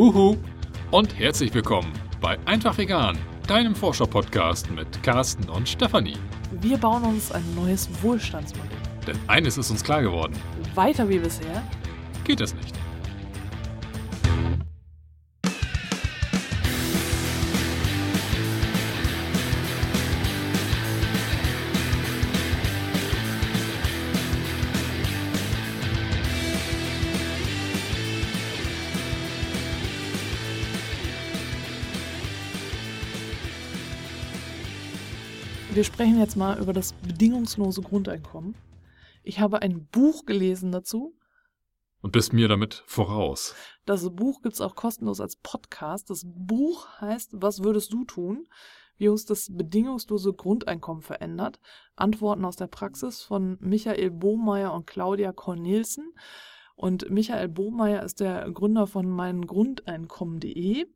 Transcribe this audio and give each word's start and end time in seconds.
Uhu 0.00 0.34
und 0.92 1.18
herzlich 1.18 1.52
willkommen 1.52 1.92
bei 2.22 2.38
Einfach 2.46 2.78
Vegan, 2.78 3.18
deinem 3.46 3.74
Forscher-Podcast 3.74 4.70
mit 4.70 5.02
Carsten 5.02 5.46
und 5.50 5.68
Stefanie. 5.68 6.16
Wir 6.52 6.78
bauen 6.78 7.02
uns 7.02 7.30
ein 7.30 7.44
neues 7.54 7.86
Wohlstandsmodell. 8.02 8.78
Denn 9.06 9.18
eines 9.26 9.58
ist 9.58 9.70
uns 9.70 9.84
klar 9.84 10.00
geworden: 10.00 10.32
Weiter 10.74 11.06
wie 11.06 11.18
bisher 11.18 11.62
geht 12.24 12.40
es 12.40 12.54
nicht. 12.54 12.79
Wir 35.80 35.84
sprechen 35.86 36.18
jetzt 36.18 36.36
mal 36.36 36.60
über 36.60 36.74
das 36.74 36.92
bedingungslose 36.92 37.80
Grundeinkommen. 37.80 38.54
Ich 39.22 39.40
habe 39.40 39.62
ein 39.62 39.86
Buch 39.86 40.26
gelesen 40.26 40.72
dazu. 40.72 41.16
Und 42.02 42.12
bist 42.12 42.34
mir 42.34 42.48
damit 42.48 42.84
voraus. 42.86 43.54
Das 43.86 44.14
Buch 44.14 44.42
gibt 44.42 44.52
es 44.52 44.60
auch 44.60 44.74
kostenlos 44.74 45.22
als 45.22 45.36
Podcast. 45.36 46.10
Das 46.10 46.26
Buch 46.26 46.86
heißt 47.00 47.30
Was 47.40 47.64
würdest 47.64 47.94
du 47.94 48.04
tun? 48.04 48.46
Wie 48.98 49.08
uns 49.08 49.24
das 49.24 49.48
bedingungslose 49.50 50.34
Grundeinkommen 50.34 51.00
verändert. 51.00 51.60
Antworten 51.96 52.44
aus 52.44 52.56
der 52.56 52.66
Praxis 52.66 53.22
von 53.22 53.56
Michael 53.62 54.10
Bohmeier 54.10 54.74
und 54.74 54.86
Claudia 54.86 55.32
Cornelsen. 55.32 56.12
Und 56.76 57.08
Michael 57.08 57.48
Bohmeier 57.48 58.02
ist 58.02 58.20
der 58.20 58.50
Gründer 58.50 58.86
von 58.86 59.08
meingrundeinkommen.de 59.08 60.86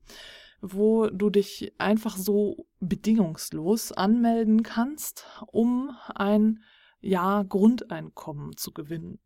wo 0.72 1.08
du 1.08 1.28
dich 1.28 1.74
einfach 1.78 2.16
so 2.16 2.66
bedingungslos 2.80 3.92
anmelden 3.92 4.62
kannst, 4.62 5.26
um 5.46 5.90
ein 6.14 6.60
Jahr 7.00 7.44
Grundeinkommen 7.44 8.56
zu 8.56 8.72
gewinnen. 8.72 9.18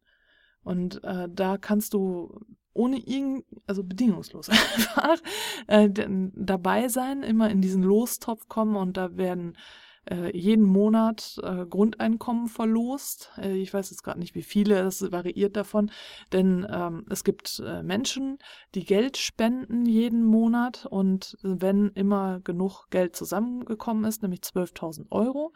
Und 0.64 1.02
äh, 1.04 1.28
da 1.30 1.56
kannst 1.56 1.94
du 1.94 2.40
ohne 2.72 2.98
irgend, 2.98 3.44
also 3.66 3.84
bedingungslos 3.84 4.48
einfach 4.50 5.18
äh, 5.68 5.88
dabei 6.34 6.88
sein, 6.88 7.22
immer 7.22 7.50
in 7.50 7.60
diesen 7.60 7.82
Lostopf 7.82 8.48
kommen 8.48 8.76
und 8.76 8.96
da 8.96 9.16
werden 9.16 9.56
jeden 10.32 10.64
Monat 10.64 11.38
äh, 11.42 11.66
Grundeinkommen 11.66 12.48
verlost. 12.48 13.30
Äh, 13.36 13.56
ich 13.56 13.72
weiß 13.74 13.90
jetzt 13.90 14.02
gerade 14.02 14.18
nicht, 14.18 14.34
wie 14.34 14.42
viele, 14.42 14.82
das 14.82 15.12
variiert 15.12 15.56
davon, 15.56 15.90
denn 16.32 16.66
ähm, 16.70 17.04
es 17.10 17.24
gibt 17.24 17.62
äh, 17.64 17.82
Menschen, 17.82 18.38
die 18.74 18.84
Geld 18.84 19.16
spenden 19.16 19.86
jeden 19.86 20.24
Monat 20.24 20.86
und 20.86 21.36
wenn 21.42 21.88
immer 21.90 22.40
genug 22.40 22.86
Geld 22.90 23.16
zusammengekommen 23.16 24.04
ist, 24.04 24.22
nämlich 24.22 24.40
12.000 24.40 25.06
Euro, 25.10 25.52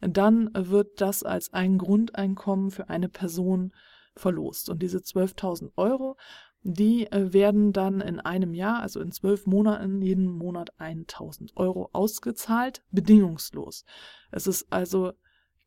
dann 0.00 0.50
wird 0.54 1.00
das 1.00 1.22
als 1.22 1.52
ein 1.52 1.78
Grundeinkommen 1.78 2.70
für 2.70 2.88
eine 2.88 3.08
Person 3.08 3.72
verlost. 4.18 4.68
Und 4.68 4.82
diese 4.82 4.98
12.000 4.98 5.70
Euro 5.76 6.16
die 6.62 7.06
äh, 7.10 7.32
werden 7.32 7.72
dann 7.72 8.00
in 8.00 8.20
einem 8.20 8.54
Jahr, 8.54 8.80
also 8.80 9.00
in 9.00 9.12
zwölf 9.12 9.46
Monaten, 9.46 10.02
jeden 10.02 10.26
Monat 10.26 10.70
1000 10.78 11.56
Euro 11.56 11.88
ausgezahlt, 11.92 12.82
bedingungslos. 12.90 13.84
Es 14.30 14.46
ist 14.46 14.72
also 14.72 15.12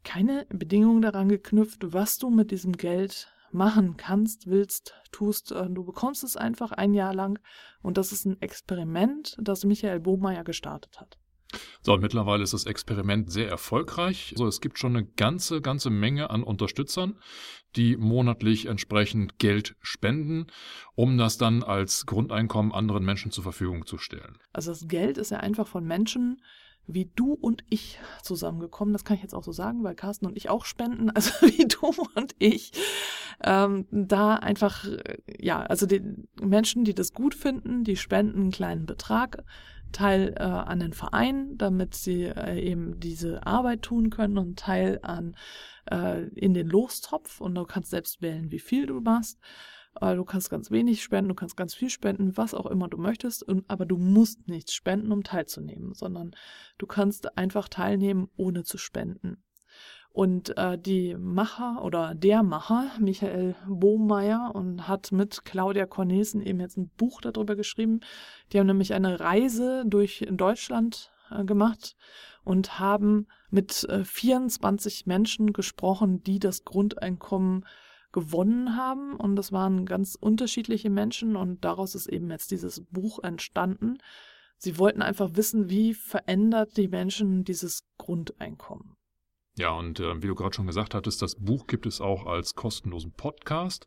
keine 0.04 0.46
Bedingung 0.50 1.02
daran 1.02 1.30
geknüpft, 1.30 1.94
was 1.94 2.18
du 2.18 2.30
mit 2.30 2.52
diesem 2.52 2.74
Geld 2.74 3.32
machen 3.52 3.98
kannst, 3.98 4.48
willst, 4.48 4.96
tust. 5.12 5.52
Äh, 5.52 5.70
du 5.70 5.84
bekommst 5.84 6.24
es 6.24 6.38
einfach 6.38 6.72
ein 6.72 6.94
Jahr 6.94 7.14
lang 7.14 7.40
und 7.82 7.98
das 7.98 8.12
ist 8.12 8.26
ein 8.26 8.42
Experiment, 8.42 9.38
das 9.42 9.66
Michael 9.66 10.00
Bohmeier 10.00 10.44
gestartet 10.44 11.00
hat. 11.00 11.18
So, 11.82 11.94
und 11.94 12.02
mittlerweile 12.02 12.44
ist 12.44 12.54
das 12.54 12.66
Experiment 12.66 13.32
sehr 13.32 13.50
erfolgreich. 13.50 14.32
Also 14.32 14.48
es 14.48 14.62
gibt 14.62 14.80
schon 14.80 14.96
eine 14.96 15.06
ganze, 15.06 15.62
ganze 15.62 15.90
Menge 15.90 16.30
an 16.30 16.44
Unterstützern, 16.44 17.18
die 17.76 17.98
monatlich 17.98 18.66
entsprechend 18.66 19.40
Geld 19.40 19.76
spenden, 19.82 20.48
um 20.96 21.18
das 21.18 21.38
dann 21.38 21.64
als 21.64 22.06
Grundeinkommen 22.06 22.72
anderen 22.72 23.04
Menschen 23.04 23.32
zur 23.32 23.44
Verfügung 23.44 23.86
zu 23.86 23.98
stellen. 23.98 24.38
Also 24.54 24.72
das 24.72 24.88
Geld 24.88 25.18
ist 25.18 25.32
ja 25.32 25.38
einfach 25.38 25.68
von 25.68 25.86
Menschen 25.86 26.42
wie 26.88 27.12
du 27.16 27.34
und 27.34 27.64
ich 27.70 28.00
zusammengekommen. 28.24 28.94
Das 28.94 29.06
kann 29.06 29.16
ich 29.16 29.24
jetzt 29.24 29.34
auch 29.34 29.44
so 29.44 29.52
sagen, 29.52 29.84
weil 29.84 29.96
Carsten 29.96 30.26
und 30.26 30.38
ich 30.38 30.50
auch 30.50 30.66
spenden. 30.66 31.12
Also 31.16 31.32
wie 31.46 31.68
du 31.68 31.94
und 32.16 32.36
ich. 32.40 32.72
Ähm, 33.44 33.88
da 33.92 34.36
einfach, 34.36 34.86
ja, 35.40 35.62
also 35.62 35.86
die 35.86 36.02
Menschen, 36.42 36.84
die 36.84 36.94
das 36.94 37.14
gut 37.14 37.36
finden, 37.36 37.84
die 37.84 37.96
spenden 37.96 38.42
einen 38.42 38.52
kleinen 38.52 38.86
Betrag 38.86 39.44
Teil 39.92 40.34
äh, 40.38 40.44
an 40.44 40.80
den 40.80 40.94
Verein, 40.94 41.58
damit 41.58 41.96
sie 41.96 42.24
äh, 42.24 42.60
eben 42.60 43.00
diese 43.00 43.46
Arbeit 43.46 43.82
tun 43.84 44.10
können 44.10 44.38
und 44.38 44.60
Teil 44.60 45.00
an 45.04 45.36
äh, 45.90 46.28
in 46.30 46.54
den 46.54 46.68
Lostopf 46.68 47.42
und 47.42 47.56
du 47.56 47.66
kannst 47.66 47.92
selbst 47.92 48.22
wählen, 48.22 48.52
wie 48.52 48.60
viel 48.60 48.86
du 48.86 49.02
machst. 49.02 49.40
Äh, 50.00 50.16
du 50.16 50.24
kannst 50.24 50.50
ganz 50.50 50.72
wenig 50.72 51.04
spenden, 51.04 51.30
du 51.30 51.36
kannst 51.36 51.58
ganz 51.58 51.74
viel 51.74 51.90
spenden, 51.90 52.38
was 52.38 52.54
auch 52.54 52.66
immer 52.66 52.88
du 52.88 52.98
möchtest, 52.98 53.44
und, 53.44 53.70
aber 53.70 53.86
du 53.86 53.98
musst 53.98 54.48
nichts 54.48 54.74
spenden, 54.74 55.12
um 55.12 55.24
teilzunehmen, 55.24 55.94
sondern 55.94 56.32
du 56.78 56.88
kannst 56.88 57.38
einfach 57.38 57.68
teilnehmen, 57.68 58.30
ohne 58.38 58.64
zu 58.64 58.78
spenden. 58.78 59.44
Und 60.14 60.58
äh, 60.58 60.78
die 60.78 61.16
Macher 61.16 61.82
oder 61.84 62.14
der 62.16 62.44
Macher, 62.44 62.92
Michael 63.00 63.56
Bohmeier, 63.68 64.52
und 64.54 64.88
hat 64.88 65.12
mit 65.14 65.46
Claudia 65.46 65.86
Cornelsen 65.86 66.42
eben 66.42 66.60
jetzt 66.60 66.78
ein 66.78 66.90
Buch 66.98 67.22
darüber 67.22 67.56
geschrieben. 67.56 68.02
Die 68.52 68.60
haben 68.60 68.68
nämlich 68.68 68.94
eine 68.94 69.22
Reise 69.22 69.84
durch 69.88 70.28
Deutschland 70.30 71.12
äh, 71.32 71.46
gemacht 71.46 71.96
und 72.44 72.80
haben 72.80 73.28
mit 73.50 73.86
äh, 73.86 74.04
24 74.04 75.06
Menschen 75.06 75.54
gesprochen, 75.54 76.24
die 76.24 76.40
das 76.40 76.66
Grundeinkommen 76.66 77.66
gewonnen 78.12 78.76
haben. 78.76 79.16
Und 79.16 79.36
das 79.38 79.52
waren 79.52 79.86
ganz 79.86 80.16
unterschiedliche 80.16 80.90
Menschen 80.90 81.36
und 81.36 81.64
daraus 81.64 81.96
ist 81.96 82.08
eben 82.08 82.30
jetzt 82.32 82.52
dieses 82.52 82.84
Buch 82.92 83.20
entstanden. 83.24 83.98
Sie 84.58 84.78
wollten 84.78 85.02
einfach 85.02 85.36
wissen, 85.36 85.70
wie 85.70 85.94
verändert 85.94 86.78
die 86.78 86.88
Menschen 86.88 87.44
dieses 87.44 87.88
Grundeinkommen. 87.98 88.96
Ja, 89.62 89.74
und 89.74 90.00
äh, 90.00 90.24
wie 90.24 90.28
du 90.28 90.34
gerade 90.34 90.56
schon 90.56 90.66
gesagt 90.66 90.96
hattest, 90.96 91.22
das 91.22 91.36
Buch 91.36 91.68
gibt 91.68 91.86
es 91.86 92.02
auch 92.02 92.26
als 92.26 92.56
kostenlosen 92.56 93.12
Podcast. 93.12 93.86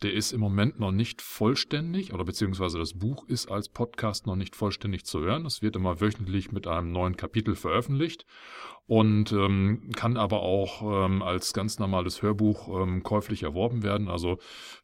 Der 0.00 0.12
ist 0.12 0.30
im 0.30 0.38
Moment 0.38 0.78
noch 0.78 0.92
nicht 0.92 1.22
vollständig, 1.22 2.14
oder 2.14 2.24
beziehungsweise 2.24 2.78
das 2.78 2.94
Buch 2.94 3.26
ist 3.26 3.50
als 3.50 3.68
Podcast 3.68 4.28
noch 4.28 4.36
nicht 4.36 4.54
vollständig 4.54 5.06
zu 5.06 5.18
hören. 5.18 5.44
Es 5.44 5.60
wird 5.60 5.74
immer 5.74 6.00
wöchentlich 6.00 6.52
mit 6.52 6.68
einem 6.68 6.92
neuen 6.92 7.16
Kapitel 7.16 7.56
veröffentlicht 7.56 8.26
und 8.88 9.32
ähm, 9.32 9.90
kann 9.94 10.16
aber 10.16 10.40
auch 10.40 10.80
ähm, 10.82 11.22
als 11.22 11.52
ganz 11.52 11.78
normales 11.78 12.22
Hörbuch 12.22 12.68
ähm, 12.68 13.02
käuflich 13.02 13.42
erworben 13.42 13.82
werden. 13.82 14.08
Also 14.08 14.38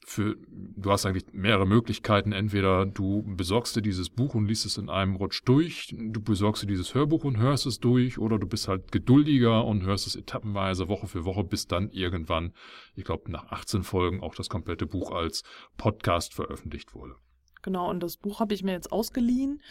für 0.05 0.37
du 0.51 0.91
hast 0.91 1.07
eigentlich 1.07 1.25
mehrere 1.33 1.67
Möglichkeiten. 1.67 2.33
Entweder 2.33 2.85
du 2.85 3.25
besorgst 3.27 3.75
dir 3.75 3.81
dieses 3.81 4.11
Buch 4.11 4.35
und 4.35 4.47
liest 4.47 4.67
es 4.67 4.77
in 4.77 4.91
einem 4.91 5.17
Rutsch 5.17 5.41
durch, 5.47 5.97
du 5.99 6.21
besorgst 6.21 6.63
dir 6.63 6.67
dieses 6.67 6.95
Hörbuch 6.95 7.25
und 7.25 7.39
hörst 7.39 7.65
es 7.65 7.81
durch, 7.81 8.19
oder 8.19 8.39
du 8.39 8.47
bist 8.47 8.69
halt 8.69 8.93
geduldiger 8.93 9.65
und 9.65 9.85
hörst 9.85 10.07
es 10.07 10.17
etappenweise 10.17 10.89
Woche 10.89 11.07
für 11.07 11.25
Woche, 11.25 11.43
bis 11.43 11.67
dann 11.67 11.89
irgendwann, 11.89 12.53
ich 12.95 13.05
glaube 13.05 13.33
nach 13.33 13.47
18 13.53 13.85
Folgen, 13.85 14.23
auch 14.23 14.35
das 14.35 14.51
komplette 14.51 14.85
Buch 14.85 15.13
als 15.13 15.45
Podcast 15.79 16.35
veröffentlicht 16.35 16.95
wurde. 16.95 17.15
Genau, 17.63 17.89
und 17.89 18.03
das 18.03 18.19
Buch 18.19 18.39
habe 18.39 18.53
ich 18.53 18.63
mir 18.63 18.73
jetzt 18.73 18.93
ausgeliehen 18.93 19.63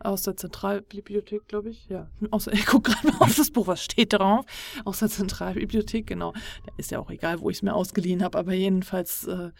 aus 0.00 0.22
der 0.22 0.36
Zentralbibliothek, 0.36 1.48
glaube 1.48 1.70
ich. 1.70 1.88
Ja, 1.88 2.10
aus, 2.30 2.46
ich 2.48 2.66
gucke 2.66 2.92
gerade 2.92 3.06
mal 3.08 3.18
auf 3.20 3.36
das 3.36 3.50
Buch, 3.50 3.66
was 3.66 3.82
steht 3.82 4.12
drauf. 4.12 4.44
Aus 4.84 5.00
der 5.00 5.08
Zentralbibliothek, 5.08 6.06
genau. 6.06 6.32
Da 6.32 6.72
ist 6.76 6.90
ja 6.90 6.98
auch 6.98 7.10
egal, 7.10 7.40
wo 7.40 7.50
ich 7.50 7.58
es 7.58 7.62
mir 7.62 7.74
ausgeliehen 7.74 8.22
habe, 8.22 8.38
aber 8.38 8.52
jedenfalls 8.52 9.26
äh, 9.26 9.50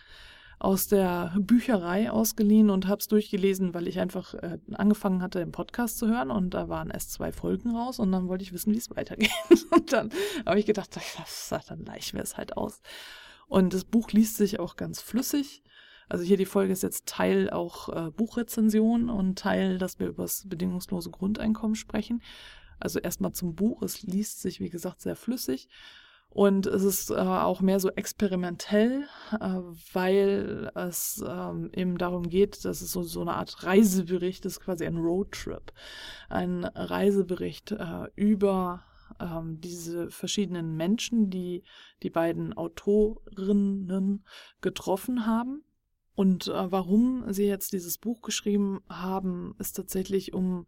aus 0.59 0.89
der 0.89 1.35
Bücherei 1.39 2.11
ausgeliehen 2.11 2.71
und 2.71 2.87
habe 2.87 3.01
es 3.01 3.09
durchgelesen, 3.09 3.75
weil 3.75 3.87
ich 3.89 4.01
einfach 4.01 4.35
äh, 4.35 4.59
angefangen 4.73 5.21
hatte, 5.21 5.39
den 5.39 5.53
Podcast 5.53 5.99
zu 5.99 6.09
hören 6.09 6.31
und 6.31 6.51
da 6.51 6.69
waren 6.69 6.91
erst 6.91 7.13
zwei 7.13 7.31
Folgen 7.31 7.77
raus 7.77 7.99
und 7.99 8.11
dann 8.11 8.29
wollte 8.29 8.43
ich 8.43 8.53
wissen, 8.53 8.73
wie 8.73 8.79
es 8.79 8.91
weitergeht. 8.91 9.31
Und 9.71 9.93
dann 9.93 10.11
habe 10.47 10.59
ich 10.59 10.67
gedacht, 10.67 10.91
dann 11.69 11.85
leih 11.85 11.99
ich 11.99 12.15
mir 12.15 12.23
es 12.23 12.37
halt 12.37 12.57
aus. 12.57 12.81
Und 13.47 13.75
das 13.75 13.85
Buch 13.85 14.11
liest 14.11 14.37
sich 14.37 14.59
auch 14.59 14.77
ganz 14.77 15.01
flüssig. 15.01 15.63
Also 16.09 16.25
hier 16.25 16.37
die 16.37 16.47
Folge 16.47 16.73
ist 16.73 16.83
jetzt 16.83 17.07
Teil 17.07 17.51
auch 17.51 17.89
äh, 17.89 18.11
Buchrezension 18.11 19.11
und 19.11 19.39
Teil, 19.39 19.79
dass 19.79 19.99
wir 19.99 20.09
über 20.09 20.23
das 20.23 20.49
bedingungslose 20.49 21.11
Grundeinkommen 21.11 21.75
sprechen. 21.75 22.23
Also 22.79 22.99
erstmal 22.99 23.33
zum 23.33 23.55
Buch. 23.55 23.83
Es 23.83 24.03
liest 24.03 24.41
sich, 24.41 24.61
wie 24.61 24.71
gesagt, 24.71 25.01
sehr 25.01 25.17
flüssig. 25.17 25.69
Und 26.29 26.67
es 26.67 26.85
ist 26.85 27.11
äh, 27.11 27.15
auch 27.15 27.63
mehr 27.63 27.81
so 27.81 27.91
experimentell, 27.91 29.09
äh, 29.41 29.49
weil 29.93 30.71
es 30.75 31.25
ähm, 31.27 31.71
eben 31.73 31.97
darum 31.97 32.29
geht, 32.29 32.65
dass 32.65 32.83
es 32.83 32.93
so, 32.93 33.03
so 33.03 33.23
eine 33.23 33.35
Art 33.35 33.65
Reisebericht 33.65 34.45
ist, 34.45 34.61
quasi 34.61 34.85
ein 34.85 34.99
Roadtrip. 34.99 35.73
Ein 36.29 36.65
Reisebericht 36.65 37.73
äh, 37.73 38.09
über 38.17 38.85
ähm, 39.19 39.61
diese 39.63 40.11
verschiedenen 40.11 40.77
Menschen, 40.77 41.31
die 41.31 41.65
die 42.03 42.11
beiden 42.11 42.53
Autorinnen 42.53 44.25
getroffen 44.61 45.25
haben 45.25 45.65
Und 46.17 46.49
äh, 46.49 46.73
warum 46.73 47.33
sie 47.33 47.47
jetzt 47.47 47.73
dieses 47.73 47.99
Buch 47.99 48.23
geschrieben 48.23 48.81
haben, 48.89 49.55
ist 49.59 49.75
tatsächlich, 49.75 50.33
um 50.33 50.67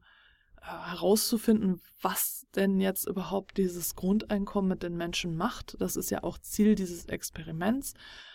äh, 0.60 0.66
herauszufinden, 0.66 1.80
was 2.02 2.46
denn 2.54 2.80
jetzt 2.80 3.08
überhaupt 3.08 3.56
dieses 3.56 3.96
Grundeinkommen 3.96 4.68
mit 4.68 4.82
den 4.82 4.96
Menschen 4.96 5.36
macht. 5.36 5.76
Das 5.80 5.96
ist 5.96 6.10
ja 6.10 6.22
auch 6.22 6.38
Ziel 6.38 6.74
dieses 6.74 7.06
Experiments. 7.06 7.94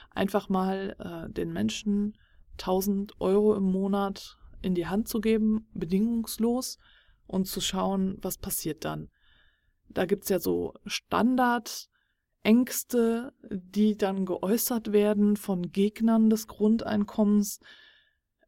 Einfach 0.09 0.49
mal 0.49 0.95
äh, 0.99 1.31
den 1.31 1.53
Menschen 1.53 2.17
1000 2.53 3.21
Euro 3.21 3.55
im 3.55 3.71
Monat 3.71 4.37
in 4.63 4.73
die 4.73 4.87
Hand 4.87 5.07
zu 5.07 5.21
geben, 5.21 5.67
bedingungslos, 5.73 6.79
und 7.27 7.45
zu 7.45 7.61
schauen, 7.61 8.17
was 8.21 8.37
passiert 8.37 8.85
dann. 8.85 9.09
Da 9.89 10.05
gibt's 10.05 10.29
ja 10.29 10.39
so 10.39 10.73
Standardängste, 12.43 13.33
die 13.49 13.97
dann 13.97 14.25
geäußert 14.25 14.91
werden 14.91 15.37
von 15.37 15.71
Gegnern 15.71 16.29
des 16.29 16.47
Grundeinkommens, 16.47 17.59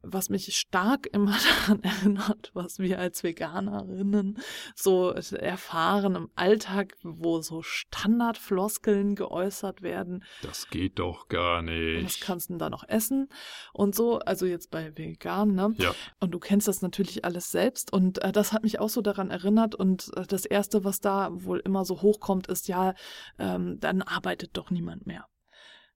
was 0.06 0.30
mich 0.30 0.56
stark 0.56 1.08
immer 1.12 1.36
daran 1.68 1.84
erinnert, 1.84 2.52
was 2.54 2.80
wir 2.80 3.00
als 3.00 3.24
Veganerinnen 3.24 4.40
so 4.76 5.12
erfahren 5.12 6.16
im 6.16 6.30
Alltag, 6.36 6.96
wo 7.04 7.42
so 7.42 7.62
Standardfloskeln 7.62 9.16
geäußert 9.16 9.82
werden. 9.82 10.24
Das 10.42 10.70
geht 10.70 11.00
doch 11.00 11.28
gar 11.28 11.62
nicht. 11.62 12.06
Was 12.06 12.20
kannst 12.20 12.50
du 12.50 12.54
denn 12.54 12.60
da 12.60 12.70
noch 12.70 12.88
essen? 12.88 13.30
Und 13.74 13.96
so, 13.96 14.20
also 14.20 14.46
jetzt 14.46 14.72
bei 14.72 14.96
vegan, 14.98 15.54
ne? 15.54 15.74
Ja. 15.78 15.94
Und 16.20 16.32
du 16.32 16.40
kennst 16.40 16.68
das 16.68 16.82
natürlich 16.82 17.26
alles 17.26 17.52
selbst. 17.52 17.92
Und 17.92 18.24
äh, 18.24 18.32
das 18.32 18.54
hat 18.54 18.64
mich 18.64 18.80
auch 18.80 18.90
so 18.90 19.02
daran 19.02 19.32
erinnert. 19.32 19.76
Und 19.76 20.12
äh, 20.16 20.26
das 20.26 20.46
Erste, 20.46 20.84
was 20.84 21.00
da 21.00 21.30
wohl 21.32 21.60
immer 21.60 21.86
so 21.86 22.02
hochkommt, 22.02 22.48
ist 22.48 22.68
ja, 22.68 22.94
ähm, 23.40 23.80
dann 23.80 24.02
arbeitet 24.02 24.52
doch 24.58 24.72
niemand 24.72 25.06
mehr. 25.08 25.28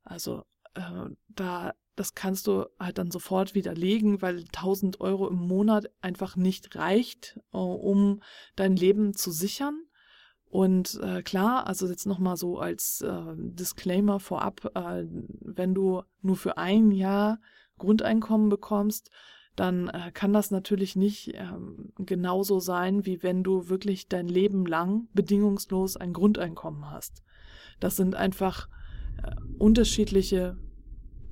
Also 0.04 0.44
äh, 0.74 1.10
da 1.28 1.74
das 2.00 2.16
kannst 2.16 2.48
du 2.48 2.66
halt 2.80 2.98
dann 2.98 3.12
sofort 3.12 3.56
widerlegen, 3.56 4.22
weil 4.22 4.40
1000 4.40 5.01
Euro 5.01 5.28
im 5.28 5.36
Monat 5.36 5.92
einfach 6.01 6.38
nicht 6.38 6.78
reicht, 6.78 7.38
äh, 7.51 7.57
um 7.57 8.22
dein 8.56 8.78
Leben 8.78 9.13
zu 9.13 9.31
sichern. 9.31 9.84
Und 10.46 10.98
äh, 11.04 11.22
klar, 11.22 11.68
also 11.68 11.88
jetzt 11.88 12.06
nochmal 12.06 12.38
so 12.38 12.57
als 12.57 13.01
äh, 13.01 13.34
Disclaimer 13.36 14.22
vorab, 14.22 14.72
äh, 14.75 15.06
wenn 15.42 15.75
du 15.75 16.01
nur 16.22 16.38
für 16.38 16.57
ein 16.57 16.92
Jahr 16.92 17.40
Grundeinkommen 17.78 18.48
bekommst, 18.48 19.12
dann 19.57 19.90
äh, 19.90 20.12
kann 20.13 20.31
das 20.31 20.52
natürlich 20.52 20.95
nicht 20.95 21.34
ähm, 21.34 21.92
genauso 21.98 22.62
sein, 22.62 23.06
wie 23.06 23.22
wenn 23.24 23.44
du 23.44 23.68
wirklich 23.68 24.07
dein 24.07 24.30
Leben 24.30 24.66
lang 24.66 25.10
bedingungslos 25.13 25.98
ein 25.98 26.13
Grundeinkommen 26.13 26.90
hast. 26.90 27.24
Das 27.81 27.98
sind 27.98 28.16
einfach 28.16 28.69
äh, 29.22 29.36
unterschiedliche 29.57 30.57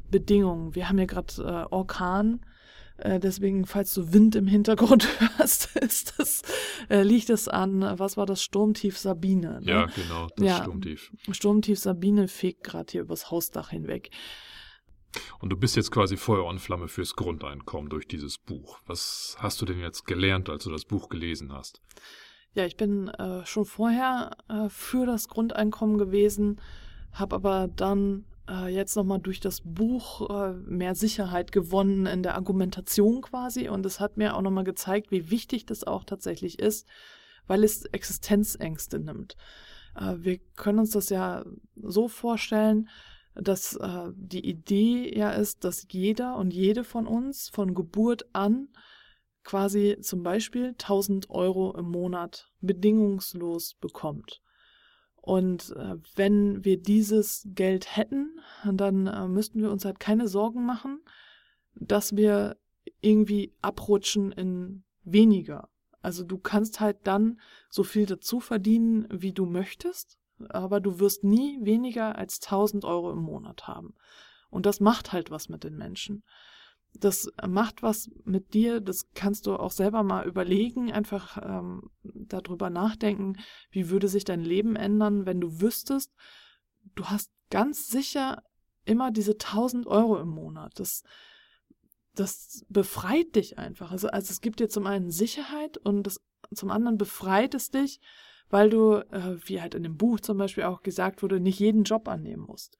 Bedingungen. 0.09 0.75
Wir 0.75 0.89
haben 0.89 0.97
ja 0.97 1.05
gerade 1.05 1.33
äh, 1.39 1.73
Orkan. 1.73 2.41
Äh, 2.97 3.19
deswegen, 3.19 3.65
falls 3.65 3.93
du 3.93 4.11
Wind 4.11 4.35
im 4.35 4.47
Hintergrund 4.47 5.07
hörst, 5.37 5.75
ist 5.77 6.19
das, 6.19 6.41
äh, 6.89 7.03
liegt 7.03 7.29
es 7.29 7.47
an, 7.47 7.81
was 7.97 8.17
war 8.17 8.25
das 8.25 8.41
Sturmtief 8.41 8.97
Sabine? 8.97 9.61
Ne? 9.61 9.71
Ja, 9.71 9.85
genau, 9.85 10.27
das 10.35 10.45
ja, 10.45 10.61
Sturmtief. 10.61 11.11
Sturmtief 11.31 11.79
Sabine 11.79 12.27
fegt 12.27 12.63
gerade 12.63 12.91
hier 12.91 13.01
übers 13.01 13.29
Hausdach 13.29 13.69
hinweg. 13.69 14.09
Und 15.39 15.51
du 15.51 15.57
bist 15.57 15.75
jetzt 15.75 15.91
quasi 15.91 16.17
Feuer 16.17 16.45
und 16.45 16.59
Flamme 16.59 16.87
fürs 16.87 17.15
Grundeinkommen 17.15 17.89
durch 17.89 18.07
dieses 18.07 18.37
Buch. 18.37 18.79
Was 18.85 19.35
hast 19.39 19.61
du 19.61 19.65
denn 19.65 19.79
jetzt 19.79 20.05
gelernt, 20.05 20.49
als 20.49 20.63
du 20.63 20.71
das 20.71 20.85
Buch 20.85 21.09
gelesen 21.09 21.53
hast? 21.53 21.81
Ja, 22.53 22.65
ich 22.65 22.77
bin 22.77 23.07
äh, 23.09 23.45
schon 23.45 23.65
vorher 23.65 24.31
äh, 24.49 24.69
für 24.69 25.05
das 25.05 25.27
Grundeinkommen 25.27 25.97
gewesen, 25.97 26.59
habe 27.11 27.35
aber 27.35 27.67
dann 27.67 28.25
äh, 28.49 28.67
jetzt 28.67 28.95
nochmal 28.95 29.19
durch 29.19 29.39
das 29.39 29.61
Buch 29.63 30.29
äh, 30.29 30.53
mehr 30.53 30.95
Sicherheit 30.95 31.51
gewonnen 31.51 32.05
in 32.05 32.23
der 32.23 32.35
Argumentation 32.35 33.21
quasi. 33.21 33.69
Und 33.69 33.85
es 33.85 33.99
hat 33.99 34.17
mir 34.17 34.35
auch 34.35 34.41
nochmal 34.41 34.63
gezeigt, 34.63 35.11
wie 35.11 35.29
wichtig 35.29 35.65
das 35.65 35.83
auch 35.83 36.03
tatsächlich 36.03 36.59
ist, 36.59 36.87
weil 37.47 37.63
es 37.63 37.85
Existenzängste 37.85 38.99
nimmt. 38.99 39.35
Äh, 39.95 40.15
wir 40.19 40.39
können 40.55 40.79
uns 40.79 40.91
das 40.91 41.09
ja 41.09 41.45
so 41.75 42.07
vorstellen, 42.07 42.89
dass 43.35 43.75
äh, 43.75 44.11
die 44.15 44.47
Idee 44.47 45.15
ja 45.15 45.31
ist, 45.31 45.63
dass 45.63 45.85
jeder 45.91 46.37
und 46.37 46.53
jede 46.53 46.83
von 46.83 47.07
uns 47.07 47.49
von 47.49 47.75
Geburt 47.75 48.25
an 48.33 48.69
quasi 49.43 49.97
zum 50.01 50.23
Beispiel 50.23 50.69
1000 50.69 51.29
Euro 51.29 51.73
im 51.77 51.89
Monat 51.89 52.51
bedingungslos 52.61 53.75
bekommt. 53.75 54.41
Und 55.27 55.75
äh, 55.75 55.97
wenn 56.15 56.63
wir 56.63 56.81
dieses 56.81 57.45
Geld 57.53 57.97
hätten, 57.97 58.39
dann 58.63 59.07
äh, 59.07 59.27
müssten 59.27 59.61
wir 59.61 59.71
uns 59.71 59.83
halt 59.83 59.99
keine 59.99 60.29
Sorgen 60.29 60.65
machen, 60.65 61.01
dass 61.75 62.15
wir 62.15 62.55
irgendwie 63.01 63.53
abrutschen 63.61 64.31
in 64.31 64.85
weniger. 65.03 65.67
Also 66.01 66.23
du 66.23 66.37
kannst 66.37 66.79
halt 66.79 66.99
dann 67.03 67.41
so 67.69 67.83
viel 67.83 68.05
dazu 68.05 68.39
verdienen, 68.39 69.05
wie 69.11 69.33
du 69.33 69.45
möchtest, 69.45 70.17
aber 70.47 70.79
du 70.79 71.01
wirst 71.01 71.25
nie 71.25 71.59
weniger 71.61 72.17
als 72.17 72.39
1000 72.41 72.85
Euro 72.85 73.11
im 73.11 73.19
Monat 73.19 73.67
haben. 73.67 73.95
Und 74.49 74.65
das 74.65 74.79
macht 74.79 75.11
halt 75.11 75.29
was 75.29 75.49
mit 75.49 75.65
den 75.65 75.75
Menschen 75.75 76.23
das 76.93 77.31
macht 77.47 77.83
was 77.83 78.09
mit 78.23 78.53
dir, 78.53 78.79
das 78.79 79.07
kannst 79.13 79.45
du 79.45 79.55
auch 79.55 79.71
selber 79.71 80.03
mal 80.03 80.27
überlegen, 80.27 80.91
einfach 80.91 81.37
ähm, 81.43 81.89
darüber 82.03 82.69
nachdenken, 82.69 83.37
wie 83.71 83.89
würde 83.89 84.07
sich 84.07 84.23
dein 84.23 84.41
Leben 84.41 84.75
ändern, 84.75 85.25
wenn 85.25 85.39
du 85.39 85.61
wüsstest, 85.61 86.13
du 86.95 87.05
hast 87.05 87.31
ganz 87.49 87.87
sicher 87.87 88.43
immer 88.85 89.11
diese 89.11 89.33
1000 89.33 89.85
Euro 89.87 90.19
im 90.19 90.29
Monat. 90.29 90.79
Das, 90.79 91.03
das 92.15 92.65
befreit 92.69 93.35
dich 93.35 93.57
einfach. 93.57 93.91
Also, 93.91 94.07
also 94.07 94.31
es 94.31 94.41
gibt 94.41 94.59
dir 94.59 94.69
zum 94.69 94.87
einen 94.87 95.11
Sicherheit 95.11 95.77
und 95.77 96.03
das, 96.03 96.21
zum 96.53 96.71
anderen 96.71 96.97
befreit 96.97 97.53
es 97.53 97.69
dich, 97.69 97.99
weil 98.49 98.69
du, 98.69 98.95
äh, 99.11 99.37
wie 99.45 99.61
halt 99.61 99.75
in 99.75 99.83
dem 99.83 99.97
Buch 99.97 100.19
zum 100.19 100.37
Beispiel 100.37 100.63
auch 100.63 100.81
gesagt 100.81 101.21
wurde, 101.21 101.39
nicht 101.39 101.59
jeden 101.59 101.83
Job 101.83 102.07
annehmen 102.07 102.43
musst. 102.43 102.77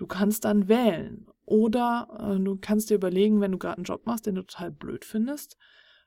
Du 0.00 0.06
kannst 0.06 0.46
dann 0.46 0.66
wählen. 0.66 1.26
Oder 1.44 2.08
äh, 2.18 2.42
du 2.42 2.56
kannst 2.58 2.88
dir 2.88 2.94
überlegen, 2.94 3.42
wenn 3.42 3.52
du 3.52 3.58
gerade 3.58 3.76
einen 3.76 3.84
Job 3.84 4.06
machst, 4.06 4.24
den 4.24 4.36
du 4.36 4.46
total 4.46 4.70
blöd 4.70 5.04
findest, 5.04 5.58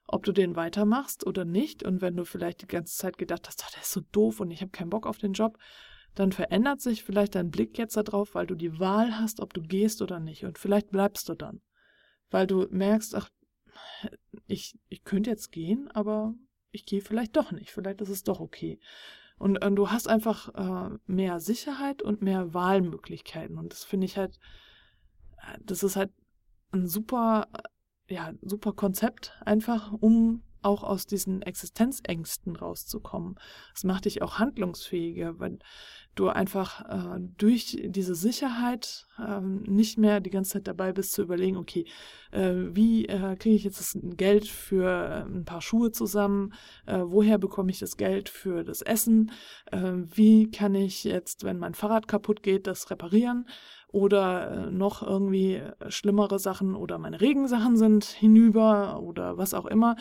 ob 0.08 0.24
du 0.24 0.32
den 0.32 0.56
weitermachst 0.56 1.28
oder 1.28 1.46
nicht. 1.46 1.84
Und 1.84 2.02
wenn 2.02 2.16
du 2.16 2.26
vielleicht 2.26 2.64
die 2.64 2.68
ganze 2.68 2.98
Zeit 2.98 3.20
gedacht 3.20 3.48
hast, 3.48 3.64
oh, 3.64 3.70
der 3.72 3.84
ist 3.84 3.92
so 3.92 4.02
doof 4.12 4.40
und 4.40 4.50
ich 4.50 4.62
habe 4.62 4.72
keinen 4.72 4.90
Bock 4.90 5.06
auf 5.06 5.20
den 5.20 5.34
Job, 5.34 5.60
dann 6.16 6.32
verändert 6.32 6.82
sich 6.82 7.04
vielleicht 7.04 7.36
dein 7.36 7.52
Blick 7.52 7.78
jetzt 7.78 7.96
darauf, 7.96 8.34
weil 8.34 8.48
du 8.48 8.56
die 8.56 8.80
Wahl 8.80 9.20
hast, 9.20 9.40
ob 9.40 9.54
du 9.54 9.62
gehst 9.62 10.02
oder 10.02 10.20
nicht. 10.20 10.44
Und 10.44 10.58
vielleicht 10.58 10.90
bleibst 10.90 11.30
du 11.30 11.36
dann. 11.36 11.62
Weil 12.32 12.48
du 12.48 12.66
merkst, 12.72 13.14
ach, 13.14 13.30
ich, 14.48 14.76
ich 14.90 15.04
könnte 15.04 15.30
jetzt 15.30 15.52
gehen, 15.52 15.88
aber 15.92 16.34
ich 16.72 16.88
gehe 16.88 17.02
vielleicht 17.02 17.38
doch 17.38 17.52
nicht. 17.52 17.70
Vielleicht 17.70 18.02
ist 18.02 18.10
es 18.10 18.24
doch 18.24 18.40
okay. 18.40 18.80
Und, 19.38 19.64
und 19.64 19.76
du 19.76 19.90
hast 19.90 20.08
einfach 20.08 20.54
äh, 20.56 20.98
mehr 21.06 21.40
Sicherheit 21.40 22.02
und 22.02 22.22
mehr 22.22 22.54
Wahlmöglichkeiten. 22.54 23.58
Und 23.58 23.74
das 23.74 23.84
finde 23.84 24.06
ich 24.06 24.18
halt, 24.18 24.40
äh, 25.38 25.58
das 25.64 25.84
ist 25.84 25.96
halt 25.96 26.12
ein 26.72 26.88
super, 26.88 27.48
äh, 28.08 28.14
ja, 28.14 28.34
super 28.42 28.74
Konzept, 28.74 29.38
einfach 29.46 29.92
um 29.92 30.44
auch 30.64 30.84
aus 30.84 31.06
diesen 31.06 31.42
Existenzängsten 31.42 32.56
rauszukommen. 32.56 33.36
Es 33.76 33.84
macht 33.84 34.06
dich 34.06 34.22
auch 34.22 34.40
handlungsfähiger, 34.40 35.40
weil 35.40 35.60
du 36.16 36.30
einfach 36.30 36.82
äh, 36.90 37.20
durch 37.38 37.78
diese 37.84 38.16
Sicherheit 38.16 39.08
äh, 39.18 39.42
nicht 39.42 39.98
mehr 39.98 40.20
die 40.20 40.30
ganze 40.30 40.54
Zeit 40.54 40.68
dabei 40.68 40.94
bist 40.94 41.14
zu 41.14 41.24
überlegen, 41.24 41.58
okay, 41.58 41.86
äh, 42.32 42.54
wie 42.54 43.06
äh, 43.06 43.36
kriege 43.36 43.56
ich 43.56 43.64
jetzt 43.64 43.80
das 43.80 43.98
Geld 44.16 44.48
für 44.48 44.86
äh, 44.86 45.24
ein 45.24 45.46
paar 45.46 45.62
Schuhe 45.62 45.92
zusammen, 45.92 46.54
äh, 46.86 47.00
woher 47.04 47.38
bekomme 47.38 47.72
ich 47.72 47.80
das 47.80 47.98
Geld 47.98 48.30
für 48.30 48.64
das 48.64 48.82
Essen, 48.82 49.32
wie 49.72 50.52
kann 50.52 50.76
ich 50.76 51.04
jetzt, 51.04 51.44
wenn 51.44 51.58
mein 51.58 51.74
Fahrrad 51.74 52.08
kaputt 52.08 52.44
geht, 52.44 52.68
das 52.68 52.90
reparieren? 52.92 53.48
Oder 53.88 54.72
noch 54.72 55.04
irgendwie 55.04 55.62
schlimmere 55.88 56.40
Sachen 56.40 56.76
oder 56.76 56.98
meine 56.98 57.22
Regensachen 57.22 57.78
sind 57.78 58.06
hinüber 58.06 59.02
oder 59.02 59.38
was 59.38 59.54
auch 59.54 59.66
immer 59.66 59.96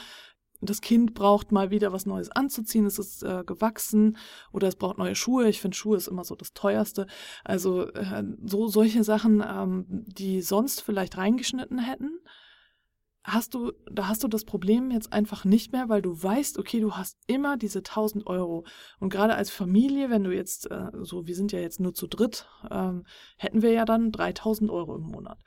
das 0.63 0.81
Kind 0.81 1.15
braucht 1.15 1.53
mal 1.53 1.71
wieder 1.71 1.93
was 1.93 2.07
Neues 2.07 2.31
anzuziehen, 2.31 2.87
es 2.87 2.99
ist 2.99 3.23
äh, 3.23 3.43
gewachsen 3.45 4.17
oder 4.53 4.69
es 4.69 4.77
braucht 4.77 4.99
neue 4.99 5.15
Schuhe. 5.15 5.49
Ich 5.49 5.61
finde, 5.61 5.77
Schuhe 5.77 5.97
ist 5.97 6.09
immer 6.09 6.25
so 6.25 6.37
das 6.37 6.53
teuerste. 6.53 7.07
Also 7.45 7.89
äh, 7.89 8.25
so 8.45 8.69
solche 8.69 9.05
Sachen, 9.05 9.43
ähm, 9.47 9.87
die 9.89 10.41
sonst 10.41 10.81
vielleicht 10.81 11.17
reingeschnitten 11.17 11.79
hätten, 11.79 12.21
hast 13.25 13.55
du, 13.55 13.73
da 13.91 14.09
hast 14.09 14.25
du 14.25 14.29
das 14.29 14.45
Problem 14.45 14.91
jetzt 14.91 15.13
einfach 15.13 15.45
nicht 15.45 15.73
mehr, 15.73 15.89
weil 15.89 16.03
du 16.03 16.21
weißt, 16.21 16.59
okay, 16.59 16.81
du 16.81 16.93
hast 16.93 17.19
immer 17.27 17.57
diese 17.57 17.79
1000 17.81 18.27
Euro. 18.27 18.65
Und 18.99 19.11
gerade 19.11 19.35
als 19.35 19.51
Familie, 19.51 20.11
wenn 20.11 20.25
du 20.25 20.35
jetzt, 20.35 20.71
äh, 20.71 20.91
so, 21.03 21.27
wir 21.27 21.37
sind 21.37 21.53
ja 21.53 21.61
jetzt 21.61 21.81
nur 21.81 21.95
zu 21.95 22.07
dritt, 22.07 22.47
ähm, 22.71 23.05
hätten 23.37 23.63
wir 23.63 23.73
ja 23.73 23.85
dann 23.85 24.13
3000 24.13 24.71
Euro 24.71 24.97
im 24.97 25.03
Monat. 25.03 25.39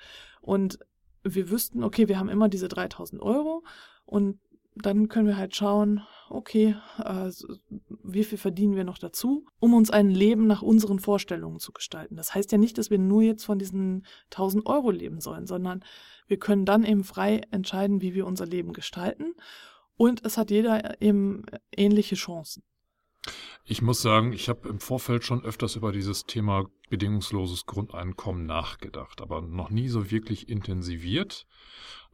Und 0.42 0.80
wir 1.24 1.50
wüssten, 1.50 1.84
okay, 1.84 2.08
wir 2.08 2.20
haben 2.20 2.30
immer 2.30 2.50
diese 2.50 2.68
3000 2.68 3.22
Euro 3.22 3.64
und 4.06 4.40
dann 4.76 5.08
können 5.08 5.28
wir 5.28 5.38
halt 5.38 5.56
schauen, 5.56 6.02
okay, 6.30 6.76
äh, 7.04 7.32
wie 8.04 8.24
viel 8.24 8.38
verdienen 8.38 8.76
wir 8.76 8.84
noch 8.84 8.98
dazu, 8.98 9.46
um 9.60 9.74
uns 9.74 9.90
ein 9.90 10.10
Leben 10.10 10.48
nach 10.48 10.62
unseren 10.62 11.00
Vorstellungen 11.00 11.60
zu 11.60 11.72
gestalten. 11.72 12.16
Das 12.16 12.34
heißt 12.34 12.52
ja 12.52 12.58
nicht, 12.58 12.78
dass 12.78 12.90
wir 12.90 13.00
nur 13.00 13.22
jetzt 13.22 13.46
von 13.46 13.60
diesen 13.60 14.06
1000 14.32 14.66
Euro 14.66 14.92
leben 14.92 15.22
sollen, 15.22 15.48
sondern 15.48 15.84
wir 16.28 16.38
können 16.38 16.66
dann 16.66 16.84
eben 16.84 17.04
frei 17.04 17.42
entscheiden, 17.52 18.02
wie 18.02 18.14
wir 18.14 18.26
unser 18.26 18.46
Leben 18.46 18.74
gestalten. 18.74 19.34
Und 19.98 20.26
es 20.26 20.38
hat 20.38 20.52
jeder 20.52 21.02
eben 21.02 21.44
ähnliche 21.72 22.16
Chancen. 22.16 22.64
Ich 23.64 23.82
muss 23.82 24.02
sagen, 24.02 24.34
ich 24.34 24.50
habe 24.50 24.70
im 24.70 24.80
Vorfeld 24.80 25.24
schon 25.24 25.44
öfters 25.44 25.76
über 25.76 25.92
dieses 25.92 26.26
Thema 26.26 26.66
bedingungsloses 26.90 27.66
Grundeinkommen 27.66 28.46
nachgedacht, 28.46 29.22
aber 29.22 29.42
noch 29.42 29.72
nie 29.72 29.88
so 29.88 30.12
wirklich 30.12 30.50
intensiviert. 30.50 31.48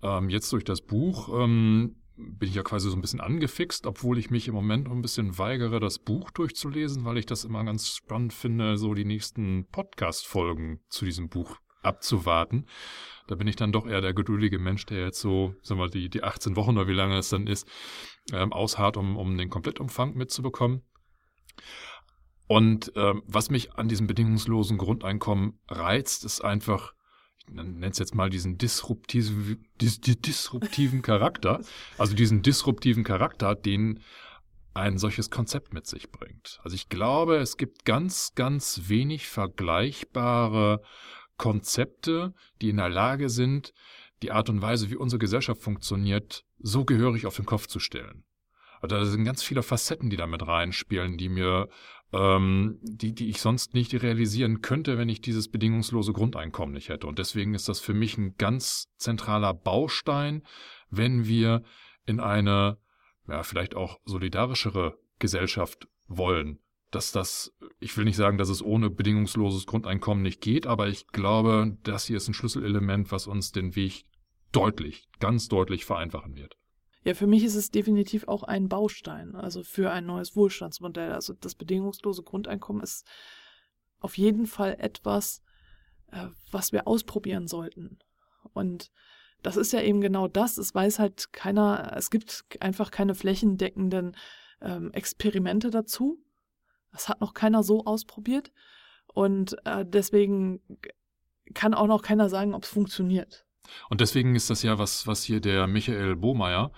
Ähm, 0.01 0.29
jetzt 0.29 0.51
durch 0.53 0.63
das 0.63 0.81
Buch 0.81 1.29
ähm, 1.43 2.00
bin 2.21 2.49
ich 2.49 2.55
ja 2.55 2.63
quasi 2.63 2.89
so 2.89 2.95
ein 2.95 3.01
bisschen 3.01 3.21
angefixt, 3.21 3.85
obwohl 3.85 4.17
ich 4.17 4.29
mich 4.29 4.47
im 4.47 4.53
Moment 4.53 4.85
noch 4.85 4.93
ein 4.93 5.01
bisschen 5.01 5.37
weigere, 5.37 5.79
das 5.79 5.99
Buch 5.99 6.31
durchzulesen, 6.31 7.05
weil 7.05 7.17
ich 7.17 7.25
das 7.25 7.43
immer 7.43 7.63
ganz 7.63 7.89
spannend 7.89 8.33
finde, 8.33 8.77
so 8.77 8.93
die 8.93 9.05
nächsten 9.05 9.67
Podcast-Folgen 9.71 10.81
zu 10.89 11.05
diesem 11.05 11.29
Buch 11.29 11.57
abzuwarten. 11.81 12.67
Da 13.27 13.35
bin 13.35 13.47
ich 13.47 13.55
dann 13.55 13.71
doch 13.71 13.87
eher 13.87 14.01
der 14.01 14.13
geduldige 14.13 14.59
Mensch, 14.59 14.85
der 14.85 15.05
jetzt 15.05 15.19
so, 15.19 15.55
sagen 15.61 15.79
wir, 15.79 15.89
die, 15.89 16.09
die 16.09 16.23
18 16.23 16.55
Wochen 16.55 16.77
oder 16.77 16.87
wie 16.87 16.93
lange 16.93 17.17
es 17.17 17.29
dann 17.29 17.47
ist, 17.47 17.67
ähm, 18.31 18.53
ausharrt, 18.53 18.97
um, 18.97 19.17
um 19.17 19.37
den 19.37 19.49
Komplettumfang 19.49 20.15
mitzubekommen. 20.15 20.83
Und 22.47 22.91
ähm, 22.95 23.23
was 23.25 23.49
mich 23.49 23.73
an 23.75 23.87
diesem 23.87 24.07
bedingungslosen 24.07 24.77
Grundeinkommen 24.77 25.59
reizt, 25.69 26.25
ist 26.25 26.41
einfach, 26.41 26.93
es 27.81 27.97
jetzt 27.97 28.15
mal 28.15 28.29
diesen 28.29 28.57
disruptiven, 28.57 29.65
dis, 29.79 29.99
disruptiven 29.99 31.01
Charakter, 31.01 31.61
also 31.97 32.15
diesen 32.15 32.41
disruptiven 32.41 33.03
Charakter, 33.03 33.55
den 33.55 34.01
ein 34.73 34.97
solches 34.97 35.29
Konzept 35.29 35.73
mit 35.73 35.85
sich 35.85 36.11
bringt. 36.11 36.59
Also 36.63 36.75
ich 36.75 36.87
glaube, 36.89 37.37
es 37.37 37.57
gibt 37.57 37.83
ganz, 37.85 38.33
ganz 38.35 38.83
wenig 38.87 39.27
vergleichbare 39.27 40.81
Konzepte, 41.37 42.33
die 42.61 42.69
in 42.69 42.77
der 42.77 42.89
Lage 42.89 43.29
sind, 43.29 43.73
die 44.21 44.31
Art 44.31 44.49
und 44.49 44.61
Weise, 44.61 44.89
wie 44.89 44.95
unsere 44.95 45.19
Gesellschaft 45.19 45.61
funktioniert, 45.61 46.45
so 46.59 46.85
gehörig 46.85 47.25
auf 47.25 47.35
den 47.35 47.45
Kopf 47.45 47.67
zu 47.67 47.79
stellen. 47.79 48.23
Also 48.81 48.95
da 48.95 49.05
sind 49.05 49.25
ganz 49.25 49.43
viele 49.43 49.63
Facetten, 49.63 50.09
die 50.09 50.17
da 50.17 50.27
mit 50.27 50.45
reinspielen, 50.45 51.17
die 51.17 51.29
mir, 51.29 51.69
ähm, 52.13 52.77
die, 52.81 53.13
die 53.13 53.29
ich 53.29 53.39
sonst 53.41 53.73
nicht 53.73 53.93
realisieren 54.01 54.61
könnte, 54.61 54.97
wenn 54.97 55.09
ich 55.09 55.21
dieses 55.21 55.47
bedingungslose 55.47 56.13
Grundeinkommen 56.13 56.73
nicht 56.73 56.89
hätte. 56.89 57.07
Und 57.07 57.19
deswegen 57.19 57.53
ist 57.53 57.69
das 57.69 57.79
für 57.79 57.93
mich 57.93 58.17
ein 58.17 58.35
ganz 58.37 58.89
zentraler 58.97 59.53
Baustein, 59.53 60.43
wenn 60.89 61.25
wir 61.25 61.63
in 62.05 62.19
eine, 62.19 62.77
ja, 63.27 63.43
vielleicht 63.43 63.75
auch 63.75 63.99
solidarischere 64.05 64.97
Gesellschaft 65.19 65.87
wollen. 66.07 66.59
Dass 66.89 67.13
das, 67.13 67.55
ich 67.79 67.95
will 67.95 68.03
nicht 68.03 68.17
sagen, 68.17 68.37
dass 68.37 68.49
es 68.49 68.61
ohne 68.61 68.89
bedingungsloses 68.89 69.65
Grundeinkommen 69.65 70.23
nicht 70.23 70.41
geht, 70.41 70.67
aber 70.67 70.89
ich 70.89 71.07
glaube, 71.07 71.77
das 71.83 72.05
hier 72.05 72.17
ist 72.17 72.27
ein 72.27 72.33
Schlüsselelement, 72.33 73.13
was 73.13 73.27
uns 73.27 73.53
den 73.53 73.77
Weg 73.77 74.05
deutlich, 74.51 75.07
ganz 75.19 75.47
deutlich 75.47 75.85
vereinfachen 75.85 76.35
wird. 76.35 76.57
Ja, 77.03 77.15
für 77.15 77.27
mich 77.27 77.43
ist 77.43 77.55
es 77.55 77.71
definitiv 77.71 78.27
auch 78.27 78.43
ein 78.43 78.69
Baustein, 78.69 79.35
also 79.35 79.63
für 79.63 79.91
ein 79.91 80.05
neues 80.05 80.35
Wohlstandsmodell. 80.35 81.11
Also 81.11 81.33
das 81.33 81.55
bedingungslose 81.55 82.21
Grundeinkommen 82.21 82.83
ist 82.83 83.07
auf 83.99 84.17
jeden 84.17 84.45
Fall 84.45 84.75
etwas, 84.79 85.41
äh, 86.11 86.27
was 86.51 86.71
wir 86.71 86.87
ausprobieren 86.87 87.47
sollten. 87.47 87.97
Und 88.53 88.91
das 89.41 89.57
ist 89.57 89.73
ja 89.73 89.81
eben 89.81 90.01
genau 90.01 90.27
das. 90.27 90.57
Es 90.57 90.75
weiß 90.75 90.99
halt 90.99 91.33
keiner, 91.33 91.93
es 91.95 92.11
gibt 92.11 92.43
einfach 92.59 92.91
keine 92.91 93.15
flächendeckenden 93.15 94.15
ähm, 94.61 94.91
Experimente 94.91 95.71
dazu. 95.71 96.23
Das 96.91 97.09
hat 97.09 97.21
noch 97.21 97.33
keiner 97.33 97.63
so 97.63 97.85
ausprobiert. 97.85 98.51
Und 99.07 99.57
äh, 99.65 99.85
deswegen 99.85 100.61
kann 101.53 101.73
auch 101.73 101.87
noch 101.87 102.03
keiner 102.03 102.29
sagen, 102.29 102.53
ob 102.53 102.63
es 102.63 102.69
funktioniert. 102.69 103.45
Und 103.89 104.01
deswegen 104.01 104.35
ist 104.35 104.49
das 104.49 104.63
ja 104.63 104.77
was, 104.77 105.07
was 105.07 105.23
hier 105.23 105.39
der 105.39 105.67
Michael 105.67 106.15
Bohmeier 106.15 106.71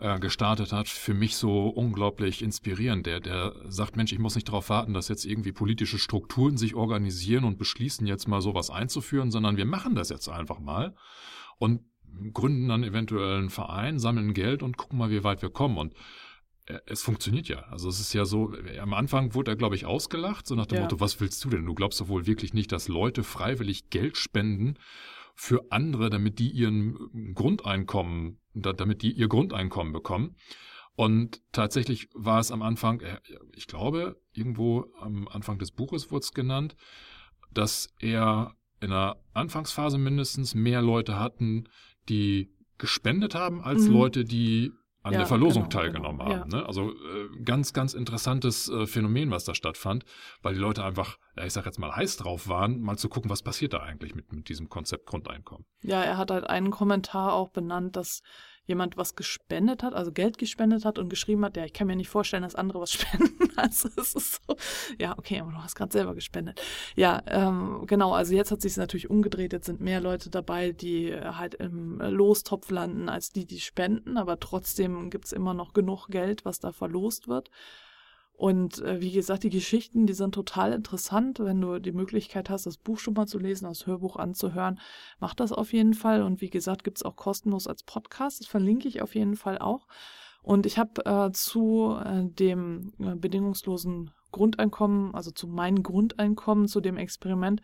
äh, 0.00 0.18
gestartet 0.18 0.72
hat, 0.72 0.88
für 0.88 1.14
mich 1.14 1.36
so 1.36 1.68
unglaublich 1.68 2.42
inspirierend. 2.42 3.06
Der, 3.06 3.20
der 3.20 3.54
sagt, 3.68 3.96
Mensch, 3.96 4.12
ich 4.12 4.18
muss 4.18 4.34
nicht 4.34 4.48
darauf 4.48 4.70
warten, 4.70 4.94
dass 4.94 5.08
jetzt 5.08 5.24
irgendwie 5.24 5.52
politische 5.52 5.98
Strukturen 5.98 6.56
sich 6.56 6.74
organisieren 6.74 7.44
und 7.44 7.58
beschließen, 7.58 8.06
jetzt 8.06 8.26
mal 8.26 8.40
sowas 8.40 8.70
einzuführen, 8.70 9.30
sondern 9.30 9.56
wir 9.56 9.66
machen 9.66 9.94
das 9.94 10.08
jetzt 10.08 10.28
einfach 10.28 10.58
mal 10.58 10.94
und 11.58 11.82
gründen 12.32 12.68
dann 12.68 12.82
eventuell 12.82 13.38
einen 13.38 13.50
Verein, 13.50 13.98
sammeln 13.98 14.34
Geld 14.34 14.62
und 14.62 14.76
gucken 14.76 14.98
mal, 14.98 15.10
wie 15.10 15.24
weit 15.24 15.42
wir 15.42 15.50
kommen. 15.50 15.76
Und 15.76 15.94
äh, 16.66 16.78
es 16.86 17.02
funktioniert 17.02 17.48
ja. 17.48 17.64
Also 17.70 17.88
es 17.88 18.00
ist 18.00 18.12
ja 18.12 18.24
so, 18.24 18.54
am 18.80 18.94
Anfang 18.94 19.34
wurde 19.34 19.52
er, 19.52 19.56
glaube 19.56 19.76
ich, 19.76 19.86
ausgelacht, 19.86 20.46
so 20.46 20.54
nach 20.54 20.66
dem 20.66 20.76
ja. 20.76 20.82
Motto, 20.82 21.00
was 21.00 21.20
willst 21.20 21.44
du 21.44 21.50
denn? 21.50 21.66
Du 21.66 21.74
glaubst 21.74 22.00
doch 22.00 22.08
wohl 22.08 22.26
wirklich 22.26 22.54
nicht, 22.54 22.72
dass 22.72 22.88
Leute 22.88 23.22
freiwillig 23.22 23.90
Geld 23.90 24.16
spenden, 24.16 24.74
für 25.40 25.72
andere, 25.72 26.10
damit 26.10 26.38
die 26.38 26.50
ihren 26.50 27.32
Grundeinkommen, 27.34 28.42
damit 28.52 29.00
die 29.00 29.12
ihr 29.12 29.26
Grundeinkommen 29.26 29.90
bekommen. 29.90 30.36
Und 30.96 31.40
tatsächlich 31.50 32.10
war 32.12 32.40
es 32.40 32.52
am 32.52 32.60
Anfang, 32.60 33.00
äh, 33.00 33.20
ich 33.56 33.66
glaube, 33.66 34.20
irgendwo 34.34 34.84
am 35.00 35.28
Anfang 35.28 35.58
des 35.58 35.72
Buches 35.72 36.10
wurde 36.10 36.24
es 36.24 36.34
genannt, 36.34 36.76
dass 37.54 37.88
er 38.00 38.54
in 38.82 38.90
der 38.90 39.16
Anfangsphase 39.32 39.96
mindestens 39.96 40.54
mehr 40.54 40.82
Leute 40.82 41.18
hatten, 41.18 41.70
die 42.10 42.52
gespendet 42.76 43.34
haben, 43.34 43.62
als 43.62 43.88
mhm. 43.88 43.94
Leute, 43.94 44.24
die 44.24 44.72
an 45.02 45.12
ja, 45.12 45.20
der 45.20 45.26
Verlosung 45.26 45.64
genau, 45.68 45.82
teilgenommen 45.82 46.18
genau, 46.18 46.30
haben. 46.30 46.50
Ja. 46.50 46.58
Ne? 46.58 46.66
Also 46.66 46.90
äh, 46.90 47.42
ganz, 47.42 47.72
ganz 47.72 47.94
interessantes 47.94 48.68
äh, 48.68 48.86
Phänomen, 48.86 49.30
was 49.30 49.44
da 49.44 49.54
stattfand, 49.54 50.04
weil 50.42 50.54
die 50.54 50.60
Leute 50.60 50.84
einfach, 50.84 51.18
ja, 51.36 51.44
ich 51.44 51.52
sag 51.52 51.64
jetzt 51.64 51.78
mal, 51.78 51.94
heiß 51.94 52.18
drauf 52.18 52.48
waren, 52.48 52.80
mal 52.80 52.96
zu 52.96 53.08
gucken, 53.08 53.30
was 53.30 53.42
passiert 53.42 53.72
da 53.72 53.78
eigentlich 53.78 54.14
mit, 54.14 54.32
mit 54.32 54.48
diesem 54.48 54.68
Konzept 54.68 55.06
Grundeinkommen. 55.06 55.64
Ja, 55.82 56.02
er 56.02 56.18
hat 56.18 56.30
halt 56.30 56.44
einen 56.44 56.70
Kommentar 56.70 57.32
auch 57.32 57.50
benannt, 57.50 57.96
dass 57.96 58.22
jemand 58.70 58.96
was 58.96 59.16
gespendet 59.16 59.82
hat, 59.82 59.92
also 59.92 60.12
Geld 60.12 60.38
gespendet 60.38 60.86
hat 60.86 60.98
und 60.98 61.10
geschrieben 61.10 61.44
hat, 61.44 61.56
ja, 61.56 61.64
ich 61.64 61.74
kann 61.74 61.86
mir 61.86 61.96
nicht 61.96 62.08
vorstellen, 62.08 62.44
dass 62.44 62.54
andere 62.54 62.80
was 62.80 62.92
spenden. 62.94 63.50
Also 63.56 63.90
es 63.96 64.14
ist 64.14 64.40
so, 64.46 64.56
ja, 64.98 65.18
okay, 65.18 65.40
aber 65.40 65.50
du 65.50 65.58
hast 65.58 65.74
gerade 65.74 65.92
selber 65.92 66.14
gespendet. 66.14 66.62
Ja, 66.96 67.20
ähm, 67.26 67.84
genau, 67.86 68.12
also 68.14 68.32
jetzt 68.32 68.50
hat 68.50 68.62
sich 68.62 68.72
es 68.72 68.78
natürlich 68.78 69.10
umgedreht, 69.10 69.52
jetzt 69.52 69.66
sind 69.66 69.80
mehr 69.80 70.00
Leute 70.00 70.30
dabei, 70.30 70.72
die 70.72 71.12
halt 71.14 71.56
im 71.56 71.98
Lostopf 71.98 72.70
landen, 72.70 73.10
als 73.10 73.30
die, 73.30 73.44
die 73.44 73.60
spenden, 73.60 74.16
aber 74.16 74.40
trotzdem 74.40 75.10
gibt 75.10 75.26
es 75.26 75.32
immer 75.32 75.52
noch 75.52 75.74
genug 75.74 76.08
Geld, 76.08 76.44
was 76.46 76.60
da 76.60 76.72
verlost 76.72 77.28
wird. 77.28 77.50
Und 78.40 78.78
äh, 78.78 79.02
wie 79.02 79.12
gesagt, 79.12 79.42
die 79.42 79.50
Geschichten, 79.50 80.06
die 80.06 80.14
sind 80.14 80.34
total 80.34 80.72
interessant. 80.72 81.40
Wenn 81.40 81.60
du 81.60 81.78
die 81.78 81.92
Möglichkeit 81.92 82.48
hast, 82.48 82.64
das 82.64 82.78
Buch 82.78 82.98
schon 82.98 83.12
mal 83.12 83.26
zu 83.26 83.38
lesen, 83.38 83.66
das 83.66 83.86
Hörbuch 83.86 84.16
anzuhören, 84.16 84.80
mach 85.18 85.34
das 85.34 85.52
auf 85.52 85.74
jeden 85.74 85.92
Fall. 85.92 86.22
Und 86.22 86.40
wie 86.40 86.48
gesagt, 86.48 86.82
gibt's 86.82 87.02
auch 87.02 87.16
kostenlos 87.16 87.66
als 87.66 87.82
Podcast. 87.82 88.40
Das 88.40 88.46
verlinke 88.46 88.88
ich 88.88 89.02
auf 89.02 89.14
jeden 89.14 89.36
Fall 89.36 89.58
auch. 89.58 89.86
Und 90.40 90.64
ich 90.64 90.78
habe 90.78 91.04
äh, 91.04 91.30
zu 91.32 91.98
äh, 92.02 92.30
dem 92.30 92.94
äh, 92.98 93.14
bedingungslosen 93.14 94.10
Grundeinkommen, 94.32 95.14
also 95.14 95.30
zu 95.30 95.46
meinem 95.46 95.82
Grundeinkommen, 95.82 96.66
zu 96.66 96.80
dem 96.80 96.96
Experiment, 96.96 97.60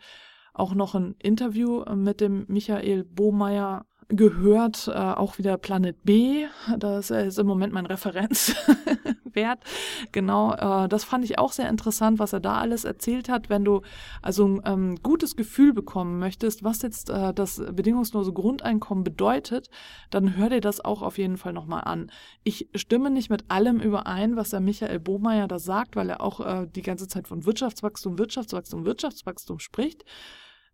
auch 0.53 0.75
noch 0.75 0.93
ein 0.93 1.15
Interview 1.17 1.81
äh, 1.81 1.95
mit 1.95 2.21
dem 2.21 2.45
Michael 2.49 3.03
Bohmeier 3.03 3.87
gehört, 4.09 4.87
äh, 4.87 4.91
auch 4.93 5.37
wieder 5.37 5.57
Planet 5.57 6.03
B. 6.03 6.45
Das 6.77 7.09
ist 7.09 7.39
im 7.39 7.47
Moment 7.47 7.73
mein 7.73 7.85
Referenzwert. 7.85 9.59
genau, 10.13 10.53
äh, 10.53 10.87
das 10.87 11.03
fand 11.03 11.25
ich 11.25 11.37
auch 11.39 11.51
sehr 11.51 11.67
interessant, 11.67 12.17
was 12.17 12.31
er 12.31 12.39
da 12.39 12.57
alles 12.57 12.85
erzählt 12.85 13.27
hat. 13.27 13.49
Wenn 13.49 13.65
du 13.65 13.81
also 14.21 14.45
ein 14.45 14.61
ähm, 14.65 14.95
gutes 15.03 15.35
Gefühl 15.35 15.73
bekommen 15.73 16.19
möchtest, 16.19 16.63
was 16.63 16.81
jetzt 16.83 17.09
äh, 17.09 17.33
das 17.33 17.61
bedingungslose 17.73 18.31
Grundeinkommen 18.31 19.03
bedeutet, 19.03 19.69
dann 20.09 20.37
hör 20.37 20.49
dir 20.49 20.61
das 20.61 20.83
auch 20.83 21.01
auf 21.01 21.17
jeden 21.17 21.37
Fall 21.37 21.51
nochmal 21.51 21.81
an. 21.83 22.09
Ich 22.43 22.69
stimme 22.75 23.09
nicht 23.09 23.29
mit 23.29 23.51
allem 23.51 23.81
überein, 23.81 24.37
was 24.37 24.51
der 24.51 24.61
Michael 24.61 24.99
Bohmeier 24.99 25.49
da 25.49 25.59
sagt, 25.59 25.97
weil 25.97 26.09
er 26.09 26.21
auch 26.21 26.39
äh, 26.39 26.67
die 26.73 26.81
ganze 26.81 27.09
Zeit 27.09 27.27
von 27.27 27.45
Wirtschaftswachstum, 27.45 28.17
Wirtschaftswachstum, 28.17 28.85
Wirtschaftswachstum 28.85 29.59
spricht. 29.59 30.05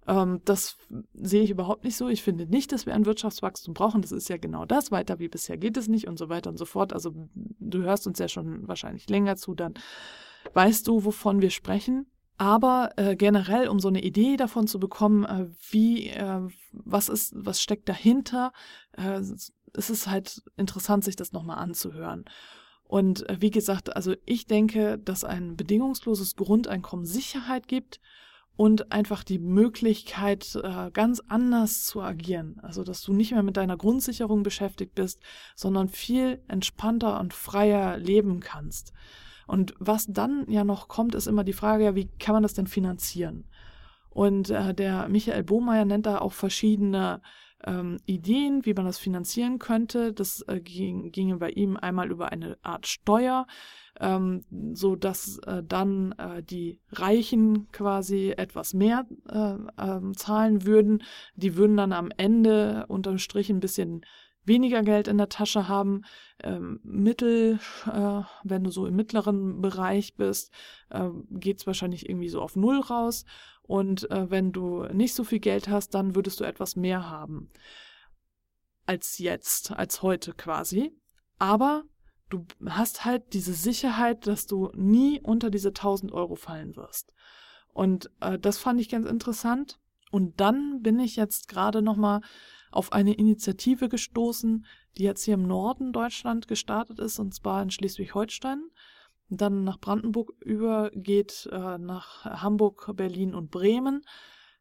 Ähm, 0.07 0.41
das 0.45 0.77
sehe 1.13 1.43
ich 1.43 1.49
überhaupt 1.49 1.83
nicht 1.83 1.95
so. 1.95 2.07
Ich 2.07 2.23
finde 2.23 2.45
nicht, 2.45 2.71
dass 2.71 2.85
wir 2.85 2.93
ein 2.93 3.05
Wirtschaftswachstum 3.05 3.73
brauchen. 3.73 4.01
Das 4.01 4.11
ist 4.11 4.29
ja 4.29 4.37
genau 4.37 4.65
das. 4.65 4.91
Weiter 4.91 5.19
wie 5.19 5.29
bisher 5.29 5.57
geht 5.57 5.77
es 5.77 5.87
nicht 5.87 6.07
und 6.07 6.17
so 6.17 6.29
weiter 6.29 6.49
und 6.49 6.57
so 6.57 6.65
fort. 6.65 6.93
Also 6.93 7.13
du 7.33 7.83
hörst 7.83 8.07
uns 8.07 8.19
ja 8.19 8.27
schon 8.27 8.67
wahrscheinlich 8.67 9.09
länger 9.09 9.35
zu, 9.35 9.55
dann 9.55 9.73
weißt 10.53 10.87
du, 10.87 11.05
wovon 11.05 11.41
wir 11.41 11.49
sprechen. 11.49 12.07
Aber 12.37 12.91
äh, 12.97 13.15
generell, 13.15 13.67
um 13.67 13.79
so 13.79 13.87
eine 13.87 14.03
Idee 14.03 14.37
davon 14.37 14.67
zu 14.67 14.79
bekommen, 14.79 15.23
äh, 15.23 15.47
wie, 15.69 16.09
äh, 16.09 16.41
was 16.71 17.07
ist, 17.07 17.33
was 17.35 17.61
steckt 17.61 17.87
dahinter, 17.87 18.51
äh, 18.97 19.19
ist 19.19 19.89
es 19.89 20.07
halt 20.07 20.41
interessant, 20.57 21.03
sich 21.03 21.15
das 21.15 21.31
nochmal 21.31 21.59
anzuhören. 21.59 22.25
Und 22.83 23.27
äh, 23.29 23.37
wie 23.39 23.51
gesagt, 23.51 23.95
also 23.95 24.15
ich 24.25 24.45
denke, 24.45 24.97
dass 24.99 25.23
ein 25.23 25.55
bedingungsloses 25.55 26.35
Grundeinkommen 26.35 27.05
Sicherheit 27.05 27.67
gibt 27.67 28.01
und 28.55 28.91
einfach 28.91 29.23
die 29.23 29.39
Möglichkeit, 29.39 30.55
äh, 30.61 30.91
ganz 30.91 31.21
anders 31.27 31.85
zu 31.85 32.01
agieren. 32.01 32.59
Also, 32.61 32.83
dass 32.83 33.01
du 33.01 33.13
nicht 33.13 33.31
mehr 33.31 33.43
mit 33.43 33.57
deiner 33.57 33.77
Grundsicherung 33.77 34.43
beschäftigt 34.43 34.93
bist, 34.93 35.21
sondern 35.55 35.89
viel 35.89 36.41
entspannter 36.47 37.19
und 37.19 37.33
freier 37.33 37.97
leben 37.97 38.39
kannst. 38.39 38.93
Und 39.47 39.73
was 39.79 40.05
dann 40.07 40.45
ja 40.47 40.63
noch 40.63 40.87
kommt, 40.87 41.15
ist 41.15 41.27
immer 41.27 41.43
die 41.43 41.53
Frage, 41.53 41.83
ja, 41.83 41.95
wie 41.95 42.09
kann 42.19 42.33
man 42.33 42.43
das 42.43 42.53
denn 42.53 42.67
finanzieren? 42.67 43.45
Und 44.09 44.51
äh, 44.51 44.73
der 44.73 45.09
Michael 45.09 45.43
Bohmeier 45.43 45.85
nennt 45.85 46.05
da 46.05 46.19
auch 46.19 46.33
verschiedene 46.33 47.21
ähm, 47.65 47.97
Ideen, 48.05 48.65
wie 48.65 48.73
man 48.73 48.85
das 48.85 48.99
finanzieren 48.99 49.57
könnte. 49.57 50.13
Das 50.13 50.41
äh, 50.47 50.59
ging, 50.59 51.11
ginge 51.11 51.37
bei 51.37 51.49
ihm 51.49 51.77
einmal 51.77 52.11
über 52.11 52.31
eine 52.31 52.57
Art 52.61 52.85
Steuer, 52.87 53.47
ähm, 53.99 54.43
so 54.73 54.95
dass 54.95 55.37
äh, 55.39 55.63
dann 55.63 56.13
äh, 56.13 56.43
die 56.43 56.79
Reichen 56.91 57.71
quasi 57.71 58.33
etwas 58.35 58.73
mehr 58.73 59.05
äh, 59.29 59.55
äh, 59.77 60.11
zahlen 60.15 60.65
würden. 60.65 61.03
Die 61.35 61.55
würden 61.55 61.77
dann 61.77 61.93
am 61.93 62.09
Ende 62.17 62.85
unterm 62.87 63.17
Strich 63.17 63.49
ein 63.49 63.59
bisschen 63.59 64.05
weniger 64.45 64.83
Geld 64.83 65.07
in 65.07 65.17
der 65.17 65.29
Tasche 65.29 65.67
haben. 65.67 66.01
Ähm, 66.41 66.79
Mittel, 66.83 67.59
äh, 67.85 68.21
wenn 68.43 68.63
du 68.63 68.71
so 68.71 68.85
im 68.85 68.95
mittleren 68.95 69.61
Bereich 69.61 70.15
bist, 70.15 70.51
äh, 70.89 71.09
geht 71.29 71.59
es 71.59 71.67
wahrscheinlich 71.67 72.09
irgendwie 72.09 72.29
so 72.29 72.41
auf 72.41 72.55
Null 72.55 72.79
raus. 72.79 73.25
Und 73.61 74.11
äh, 74.11 74.29
wenn 74.29 74.51
du 74.51 74.83
nicht 74.91 75.13
so 75.13 75.23
viel 75.23 75.39
Geld 75.39 75.69
hast, 75.69 75.91
dann 75.91 76.15
würdest 76.15 76.39
du 76.39 76.43
etwas 76.43 76.75
mehr 76.75 77.09
haben 77.09 77.49
als 78.85 79.17
jetzt, 79.17 79.71
als 79.71 80.01
heute 80.01 80.33
quasi. 80.33 80.91
Aber 81.39 81.83
du 82.29 82.45
hast 82.65 83.05
halt 83.05 83.33
diese 83.33 83.53
Sicherheit, 83.53 84.27
dass 84.27 84.47
du 84.47 84.71
nie 84.75 85.19
unter 85.21 85.49
diese 85.49 85.69
1000 85.69 86.11
Euro 86.11 86.35
fallen 86.35 86.75
wirst. 86.75 87.13
Und 87.73 88.09
äh, 88.21 88.39
das 88.39 88.57
fand 88.57 88.79
ich 88.79 88.89
ganz 88.89 89.07
interessant. 89.07 89.79
Und 90.11 90.39
dann 90.39 90.81
bin 90.81 90.99
ich 90.99 91.15
jetzt 91.15 91.47
gerade 91.47 91.81
nochmal 91.81 92.21
auf 92.71 92.91
eine 92.91 93.13
Initiative 93.13 93.89
gestoßen, 93.89 94.65
die 94.97 95.03
jetzt 95.03 95.23
hier 95.23 95.35
im 95.35 95.47
Norden 95.47 95.91
Deutschland 95.91 96.47
gestartet 96.47 96.99
ist, 96.99 97.19
und 97.19 97.33
zwar 97.33 97.61
in 97.61 97.71
Schleswig-Holstein 97.71 98.61
dann 99.29 99.63
nach 99.63 99.79
Brandenburg 99.79 100.33
übergeht, 100.41 101.49
äh, 101.51 101.77
nach 101.77 102.25
Hamburg, 102.25 102.91
Berlin 102.95 103.33
und 103.33 103.51
Bremen, 103.51 104.03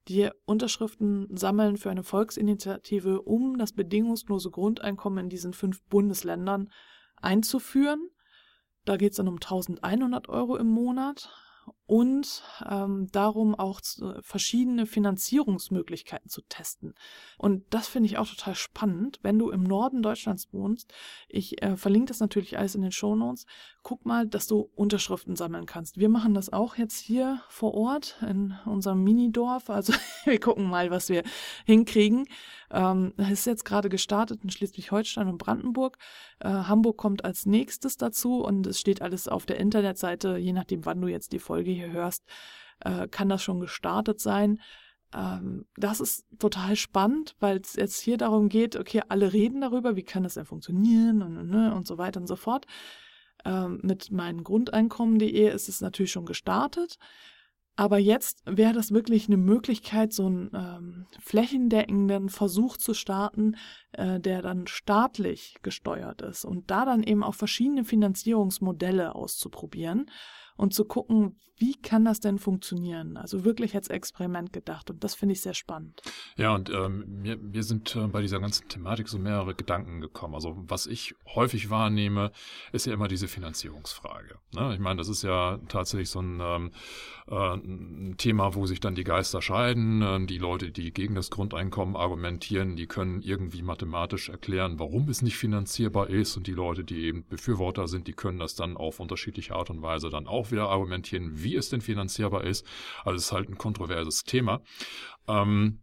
die 0.08 0.30
Unterschriften 0.44 1.28
sammeln 1.36 1.76
für 1.76 1.90
eine 1.90 2.02
Volksinitiative, 2.02 3.22
um 3.22 3.58
das 3.58 3.72
bedingungslose 3.72 4.50
Grundeinkommen 4.50 5.24
in 5.24 5.30
diesen 5.30 5.52
fünf 5.52 5.82
Bundesländern 5.84 6.70
einzuführen. 7.22 8.10
Da 8.84 8.96
geht 8.96 9.12
es 9.12 9.16
dann 9.16 9.28
um 9.28 9.36
1100 9.36 10.28
Euro 10.28 10.56
im 10.56 10.68
Monat 10.68 11.30
und 11.86 12.42
ähm, 12.68 13.08
darum 13.12 13.54
auch 13.54 13.80
zu, 13.80 14.14
verschiedene 14.22 14.86
Finanzierungsmöglichkeiten 14.86 16.30
zu 16.30 16.42
testen. 16.42 16.94
Und 17.38 17.64
das 17.70 17.88
finde 17.88 18.06
ich 18.06 18.18
auch 18.18 18.28
total 18.28 18.54
spannend, 18.54 19.18
wenn 19.22 19.38
du 19.38 19.50
im 19.50 19.62
Norden 19.62 20.02
Deutschlands 20.02 20.52
wohnst. 20.52 20.92
Ich 21.28 21.62
äh, 21.62 21.76
verlinke 21.76 22.08
das 22.08 22.20
natürlich 22.20 22.58
alles 22.58 22.74
in 22.74 22.82
den 22.82 22.92
Shownotes. 22.92 23.46
Guck 23.82 24.06
mal, 24.06 24.26
dass 24.26 24.46
du 24.46 24.70
Unterschriften 24.74 25.36
sammeln 25.36 25.66
kannst. 25.66 25.98
Wir 25.98 26.08
machen 26.08 26.34
das 26.34 26.52
auch 26.52 26.76
jetzt 26.76 26.98
hier 26.98 27.40
vor 27.48 27.74
Ort 27.74 28.16
in 28.22 28.54
unserem 28.64 29.02
Minidorf. 29.02 29.68
Also 29.68 29.92
wir 30.24 30.38
gucken 30.38 30.70
mal, 30.70 30.90
was 30.90 31.08
wir 31.08 31.24
hinkriegen. 31.66 32.26
Ähm, 32.70 33.12
ist 33.18 33.44
jetzt 33.44 33.64
gerade 33.64 33.88
gestartet 33.88 34.42
in 34.42 34.50
Schleswig-Holstein 34.50 35.28
und 35.28 35.38
Brandenburg. 35.38 35.98
Äh, 36.40 36.48
Hamburg 36.48 36.96
kommt 36.96 37.24
als 37.24 37.44
nächstes 37.44 37.98
dazu 37.98 38.42
und 38.42 38.66
es 38.66 38.80
steht 38.80 39.02
alles 39.02 39.28
auf 39.28 39.44
der 39.44 39.60
Internetseite, 39.60 40.38
je 40.38 40.52
nachdem, 40.52 40.86
wann 40.86 41.00
du 41.00 41.08
jetzt 41.08 41.32
die 41.32 41.38
Folge 41.38 41.70
hier 41.70 41.81
hörst, 41.90 42.24
äh, 42.80 43.08
kann 43.08 43.28
das 43.28 43.42
schon 43.42 43.60
gestartet 43.60 44.20
sein. 44.20 44.60
Ähm, 45.14 45.66
das 45.76 46.00
ist 46.00 46.24
total 46.38 46.76
spannend, 46.76 47.36
weil 47.40 47.58
es 47.58 47.74
jetzt 47.74 48.00
hier 48.00 48.16
darum 48.16 48.48
geht, 48.48 48.76
okay, 48.76 49.02
alle 49.08 49.32
reden 49.32 49.60
darüber, 49.60 49.96
wie 49.96 50.04
kann 50.04 50.22
das 50.22 50.34
denn 50.34 50.44
funktionieren 50.44 51.22
und, 51.22 51.48
ne, 51.48 51.74
und 51.74 51.86
so 51.86 51.98
weiter 51.98 52.20
und 52.20 52.26
so 52.26 52.36
fort. 52.36 52.66
Ähm, 53.44 53.80
mit 53.82 54.10
meingrundeinkommen.de 54.10 55.52
ist 55.52 55.68
es 55.68 55.80
natürlich 55.80 56.12
schon 56.12 56.26
gestartet. 56.26 56.98
Aber 57.74 57.96
jetzt 57.96 58.42
wäre 58.44 58.74
das 58.74 58.92
wirklich 58.92 59.28
eine 59.28 59.38
Möglichkeit, 59.38 60.12
so 60.12 60.26
einen 60.26 60.50
ähm, 60.54 61.06
flächendeckenden 61.20 62.28
Versuch 62.28 62.76
zu 62.76 62.92
starten, 62.92 63.56
äh, 63.92 64.20
der 64.20 64.42
dann 64.42 64.66
staatlich 64.66 65.56
gesteuert 65.62 66.20
ist 66.20 66.44
und 66.44 66.70
da 66.70 66.84
dann 66.84 67.02
eben 67.02 67.22
auch 67.22 67.34
verschiedene 67.34 67.84
Finanzierungsmodelle 67.84 69.14
auszuprobieren 69.14 70.10
und 70.56 70.74
zu 70.74 70.84
gucken, 70.84 71.36
wie 71.62 71.74
kann 71.80 72.04
das 72.04 72.18
denn 72.18 72.40
funktionieren? 72.40 73.16
Also 73.16 73.44
wirklich 73.44 73.76
als 73.76 73.86
Experiment 73.86 74.52
gedacht 74.52 74.90
und 74.90 75.04
das 75.04 75.14
finde 75.14 75.34
ich 75.34 75.42
sehr 75.42 75.54
spannend. 75.54 76.02
Ja, 76.36 76.54
und 76.54 76.70
ähm, 76.70 77.04
mir, 77.22 77.36
mir 77.36 77.62
sind 77.62 77.94
äh, 77.94 78.08
bei 78.08 78.20
dieser 78.20 78.40
ganzen 78.40 78.68
Thematik 78.68 79.06
so 79.06 79.16
mehrere 79.16 79.54
Gedanken 79.54 80.00
gekommen. 80.00 80.34
Also 80.34 80.56
was 80.56 80.86
ich 80.86 81.14
häufig 81.34 81.70
wahrnehme, 81.70 82.32
ist 82.72 82.86
ja 82.86 82.92
immer 82.92 83.06
diese 83.06 83.28
Finanzierungsfrage. 83.28 84.38
Ne? 84.54 84.74
Ich 84.74 84.80
meine, 84.80 84.98
das 84.98 85.08
ist 85.08 85.22
ja 85.22 85.58
tatsächlich 85.68 86.10
so 86.10 86.20
ein, 86.20 86.40
ähm, 86.40 86.72
äh, 87.28 87.54
ein 87.54 88.14
Thema, 88.18 88.56
wo 88.56 88.66
sich 88.66 88.80
dann 88.80 88.96
die 88.96 89.04
Geister 89.04 89.40
scheiden. 89.40 90.02
Äh, 90.02 90.26
die 90.26 90.38
Leute, 90.38 90.72
die 90.72 90.92
gegen 90.92 91.14
das 91.14 91.30
Grundeinkommen 91.30 91.94
argumentieren, 91.94 92.74
die 92.74 92.88
können 92.88 93.22
irgendwie 93.22 93.62
mathematisch 93.62 94.30
erklären, 94.30 94.80
warum 94.80 95.08
es 95.08 95.22
nicht 95.22 95.36
finanzierbar 95.36 96.08
ist. 96.10 96.36
Und 96.36 96.48
die 96.48 96.54
Leute, 96.54 96.82
die 96.82 97.04
eben 97.04 97.24
Befürworter 97.28 97.86
sind, 97.86 98.08
die 98.08 98.14
können 98.14 98.38
das 98.38 98.56
dann 98.56 98.76
auf 98.76 98.98
unterschiedliche 98.98 99.54
Art 99.54 99.70
und 99.70 99.82
Weise 99.82 100.10
dann 100.10 100.26
auch 100.26 100.41
wieder 100.50 100.68
argumentieren, 100.68 101.42
wie 101.42 101.56
es 101.56 101.68
denn 101.68 101.80
finanzierbar 101.80 102.44
ist. 102.44 102.66
Also 103.04 103.16
es 103.16 103.24
ist 103.26 103.32
halt 103.32 103.48
ein 103.48 103.58
kontroverses 103.58 104.24
Thema. 104.24 104.62
Ähm, 105.28 105.80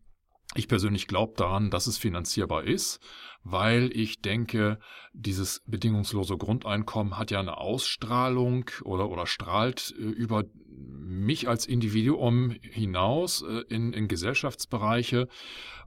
ich 0.55 0.67
persönlich 0.67 1.07
glaube 1.07 1.33
daran, 1.37 1.69
dass 1.69 1.87
es 1.87 1.97
finanzierbar 1.97 2.63
ist, 2.63 2.99
weil 3.43 3.89
ich 3.95 4.21
denke, 4.21 4.79
dieses 5.13 5.63
bedingungslose 5.65 6.37
Grundeinkommen 6.37 7.17
hat 7.17 7.31
ja 7.31 7.39
eine 7.39 7.57
Ausstrahlung 7.57 8.69
oder, 8.83 9.09
oder 9.09 9.25
strahlt 9.25 9.93
äh, 9.97 10.01
über 10.01 10.45
mich 10.67 11.47
als 11.47 11.65
Individuum 11.65 12.55
hinaus 12.61 13.41
äh, 13.41 13.63
in, 13.69 13.93
in 13.93 14.07
Gesellschaftsbereiche, 14.07 15.27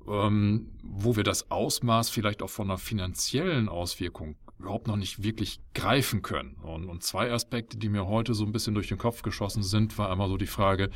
ähm, 0.09 0.73
wo 0.83 1.17
wir 1.17 1.25
das 1.25 1.51
Ausmaß 1.51 2.11
vielleicht 2.11 2.43
auch 2.43 2.51
von 2.51 2.69
einer 2.69 2.79
finanziellen 2.79 3.69
Auswirkung 3.69 4.37
überhaupt 4.59 4.87
noch 4.87 4.97
nicht 4.97 5.23
wirklich 5.23 5.61
greifen 5.75 6.23
können. 6.23 6.57
Und, 6.63 6.89
und 6.89 7.03
zwei 7.03 7.33
Aspekte, 7.33 7.77
die 7.77 7.89
mir 7.89 8.07
heute 8.07 8.35
so 8.35 8.45
ein 8.45 8.53
bisschen 8.53 8.75
durch 8.75 8.89
den 8.89 8.99
Kopf 8.99 9.23
geschossen 9.23 9.63
sind, 9.63 9.99
war 9.99 10.11
einmal 10.11 10.29
so 10.29 10.37
die 10.37 10.47
Frage, 10.47 10.91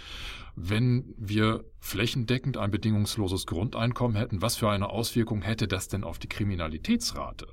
wenn 0.57 1.15
wir 1.19 1.65
flächendeckend 1.79 2.57
ein 2.57 2.71
bedingungsloses 2.71 3.47
Grundeinkommen 3.47 4.17
hätten, 4.17 4.43
was 4.43 4.57
für 4.57 4.71
eine 4.71 4.89
Auswirkung 4.89 5.43
hätte 5.43 5.69
das 5.69 5.89
denn 5.89 6.03
auf 6.03 6.19
die 6.19 6.29
Kriminalitätsrate? 6.29 7.47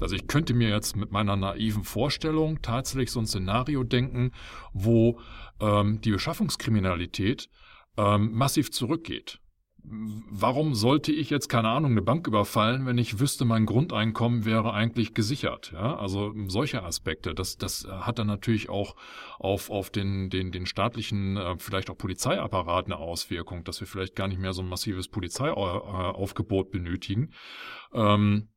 Also 0.00 0.16
ich 0.16 0.26
könnte 0.26 0.52
mir 0.52 0.68
jetzt 0.68 0.96
mit 0.96 1.12
meiner 1.12 1.36
naiven 1.36 1.84
Vorstellung 1.84 2.60
tatsächlich 2.60 3.12
so 3.12 3.20
ein 3.20 3.26
Szenario 3.26 3.84
denken, 3.84 4.32
wo 4.72 5.20
ähm, 5.60 6.00
die 6.00 6.10
Beschaffungskriminalität 6.10 7.48
ähm, 7.96 8.32
massiv 8.32 8.72
zurückgeht 8.72 9.40
warum 9.86 10.74
sollte 10.74 11.12
ich 11.12 11.30
jetzt, 11.30 11.48
keine 11.48 11.68
Ahnung, 11.68 11.92
eine 11.92 12.02
Bank 12.02 12.26
überfallen, 12.26 12.86
wenn 12.86 12.96
ich 12.96 13.20
wüsste, 13.20 13.44
mein 13.44 13.66
Grundeinkommen 13.66 14.44
wäre 14.44 14.72
eigentlich 14.72 15.14
gesichert? 15.14 15.72
Ja, 15.72 15.96
also 15.96 16.34
solche 16.46 16.82
Aspekte. 16.82 17.34
Das, 17.34 17.58
das 17.58 17.86
hat 17.88 18.18
dann 18.18 18.26
natürlich 18.26 18.70
auch 18.70 18.96
auf, 19.38 19.70
auf 19.70 19.90
den, 19.90 20.30
den, 20.30 20.52
den 20.52 20.66
staatlichen, 20.66 21.36
äh, 21.36 21.56
vielleicht 21.58 21.90
auch 21.90 21.98
Polizeiapparat 21.98 22.86
eine 22.86 22.96
Auswirkung, 22.96 23.64
dass 23.64 23.80
wir 23.80 23.86
vielleicht 23.86 24.16
gar 24.16 24.28
nicht 24.28 24.40
mehr 24.40 24.54
so 24.54 24.62
ein 24.62 24.68
massives 24.68 25.08
Polizeiaufgebot 25.08 26.70
benötigen. 26.70 27.32
Ähm, 27.92 28.48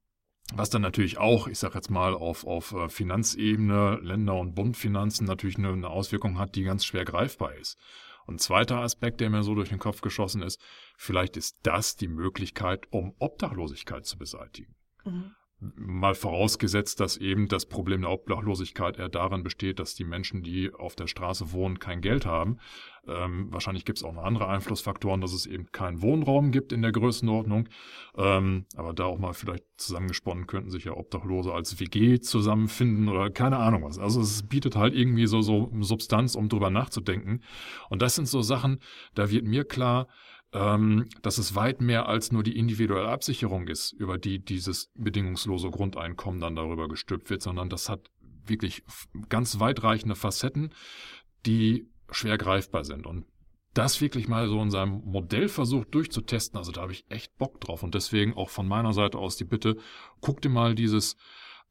was 0.53 0.69
dann 0.69 0.81
natürlich 0.81 1.17
auch, 1.17 1.47
ich 1.47 1.59
sage 1.59 1.75
jetzt 1.75 1.89
mal, 1.89 2.13
auf, 2.13 2.47
auf 2.47 2.71
äh, 2.71 2.87
Finanzebene, 2.87 3.99
Länder- 4.01 4.39
und 4.39 4.55
Bundfinanzen 4.55 5.27
natürlich 5.27 5.57
eine, 5.57 5.73
eine 5.73 5.89
Auswirkung 5.89 6.39
hat, 6.39 6.55
die 6.55 6.63
ganz 6.63 6.85
schwer 6.85 7.03
greifbar 7.03 7.53
ist. 7.55 7.77
Und 8.27 8.41
zweiter 8.41 8.77
Aspekt, 8.81 9.21
der 9.21 9.29
mir 9.29 9.41
so 9.41 9.55
durch 9.55 9.69
den 9.69 9.79
Kopf 9.79 10.01
geschossen 10.01 10.43
ist, 10.43 10.61
vielleicht 10.97 11.37
ist 11.37 11.57
das 11.63 11.95
die 11.95 12.09
Möglichkeit, 12.09 12.85
um 12.91 13.15
Obdachlosigkeit 13.19 14.05
zu 14.05 14.17
beseitigen. 14.17 14.75
Mhm. 15.05 15.33
Mal 15.59 16.13
vorausgesetzt, 16.13 16.99
dass 16.99 17.17
eben 17.17 17.47
das 17.47 17.65
Problem 17.65 18.01
der 18.01 18.11
Obdachlosigkeit 18.11 18.99
eher 18.99 19.09
darin 19.09 19.41
besteht, 19.41 19.79
dass 19.79 19.95
die 19.95 20.03
Menschen, 20.03 20.43
die 20.43 20.71
auf 20.71 20.95
der 20.95 21.07
Straße 21.07 21.51
wohnen, 21.51 21.79
kein 21.79 22.01
Geld 22.01 22.27
haben. 22.27 22.59
Ähm, 23.07 23.47
wahrscheinlich 23.51 23.83
gibt 23.83 23.97
es 23.97 24.03
auch 24.03 24.13
noch 24.13 24.23
andere 24.23 24.47
Einflussfaktoren, 24.47 25.19
dass 25.19 25.33
es 25.33 25.47
eben 25.47 25.71
keinen 25.71 26.03
Wohnraum 26.03 26.51
gibt 26.51 26.73
in 26.73 26.83
der 26.83 26.91
Größenordnung. 26.91 27.69
Ähm, 28.15 28.65
aber 28.75 28.93
da 28.93 29.05
auch 29.05 29.17
mal 29.17 29.33
vielleicht 29.33 29.63
zusammengesponnen 29.77 30.45
könnten 30.45 30.69
sich 30.69 30.83
ja 30.83 30.91
Obdachlose 30.91 31.51
als 31.51 31.79
WG 31.79 32.19
zusammenfinden 32.19 33.09
oder 33.09 33.31
keine 33.31 33.57
Ahnung 33.57 33.83
was. 33.83 33.97
Also 33.97 34.21
es 34.21 34.47
bietet 34.47 34.75
halt 34.75 34.93
irgendwie 34.93 35.25
so, 35.25 35.41
so 35.41 35.71
Substanz, 35.79 36.35
um 36.35 36.49
drüber 36.49 36.69
nachzudenken. 36.69 37.41
Und 37.89 38.03
das 38.03 38.13
sind 38.13 38.27
so 38.27 38.43
Sachen, 38.43 38.79
da 39.15 39.31
wird 39.31 39.45
mir 39.45 39.63
klar, 39.63 40.07
ähm, 40.53 41.07
dass 41.21 41.37
es 41.37 41.55
weit 41.55 41.81
mehr 41.81 42.07
als 42.07 42.31
nur 42.31 42.43
die 42.43 42.57
individuelle 42.57 43.09
Absicherung 43.09 43.67
ist, 43.67 43.91
über 43.93 44.17
die 44.17 44.39
dieses 44.39 44.91
bedingungslose 44.95 45.69
Grundeinkommen 45.69 46.39
dann 46.39 46.55
darüber 46.55 46.87
gestülpt 46.87 47.29
wird, 47.29 47.41
sondern 47.41 47.69
das 47.69 47.89
hat 47.89 48.09
wirklich 48.45 48.83
ganz 49.29 49.59
weitreichende 49.59 50.15
Facetten, 50.15 50.73
die 51.45 51.89
schwer 52.11 52.37
greifbar 52.37 52.85
sind. 52.85 53.05
Und 53.05 53.25
das 53.73 54.01
wirklich 54.01 54.27
mal 54.27 54.47
so 54.47 54.61
in 54.61 54.71
seinem 54.71 55.01
Modell 55.05 55.49
versucht 55.49 55.93
durchzutesten. 55.93 56.57
Also 56.57 56.71
da 56.71 56.81
habe 56.81 56.93
ich 56.93 57.05
echt 57.09 57.37
Bock 57.37 57.61
drauf. 57.61 57.83
Und 57.83 57.93
deswegen 57.93 58.33
auch 58.33 58.49
von 58.49 58.67
meiner 58.67 58.93
Seite 58.93 59.19
aus 59.19 59.37
die 59.37 59.43
Bitte, 59.43 59.77
guck 60.19 60.41
dir 60.41 60.49
mal 60.49 60.73
dieses 60.73 61.15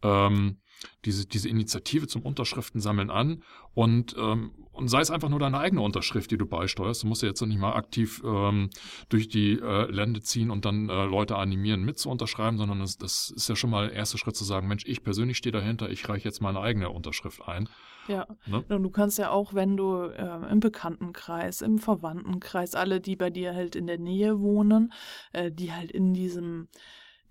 ähm, 0.02 0.60
diese, 1.04 1.26
diese 1.26 1.48
Initiative 1.48 2.06
zum 2.06 2.22
Unterschriftensammeln 2.22 3.10
an 3.10 3.42
und, 3.74 4.14
ähm, 4.18 4.52
und 4.72 4.88
sei 4.88 5.00
es 5.00 5.10
einfach 5.10 5.28
nur 5.28 5.38
deine 5.38 5.58
eigene 5.58 5.80
Unterschrift, 5.80 6.30
die 6.30 6.38
du 6.38 6.46
beisteuerst. 6.46 7.02
Du 7.02 7.06
musst 7.06 7.22
ja 7.22 7.28
jetzt 7.28 7.40
nicht 7.42 7.58
mal 7.58 7.74
aktiv 7.74 8.22
ähm, 8.24 8.70
durch 9.08 9.28
die 9.28 9.52
äh, 9.52 9.90
Lände 9.90 10.20
ziehen 10.20 10.50
und 10.50 10.64
dann 10.64 10.88
äh, 10.88 11.04
Leute 11.04 11.36
animieren, 11.36 11.84
mit 11.84 11.98
zu 11.98 12.10
unterschreiben, 12.10 12.58
sondern 12.58 12.80
das, 12.80 12.98
das 12.98 13.30
ist 13.34 13.48
ja 13.48 13.56
schon 13.56 13.70
mal 13.70 13.88
der 13.88 13.96
erste 13.96 14.18
Schritt 14.18 14.36
zu 14.36 14.44
sagen, 14.44 14.68
Mensch, 14.68 14.84
ich 14.86 15.02
persönlich 15.02 15.36
stehe 15.36 15.52
dahinter, 15.52 15.90
ich 15.90 16.08
reiche 16.08 16.24
jetzt 16.24 16.40
meine 16.40 16.60
eigene 16.60 16.90
Unterschrift 16.90 17.46
ein. 17.46 17.68
Ja, 18.08 18.26
ne? 18.46 18.64
und 18.68 18.82
du 18.82 18.90
kannst 18.90 19.18
ja 19.18 19.30
auch, 19.30 19.54
wenn 19.54 19.76
du 19.76 20.02
äh, 20.04 20.50
im 20.50 20.60
Bekanntenkreis, 20.60 21.60
im 21.60 21.78
Verwandtenkreis, 21.78 22.74
alle, 22.74 23.00
die 23.00 23.16
bei 23.16 23.30
dir 23.30 23.54
halt 23.54 23.76
in 23.76 23.86
der 23.86 23.98
Nähe 23.98 24.40
wohnen, 24.40 24.92
äh, 25.32 25.50
die 25.50 25.72
halt 25.72 25.90
in 25.90 26.14
diesem 26.14 26.68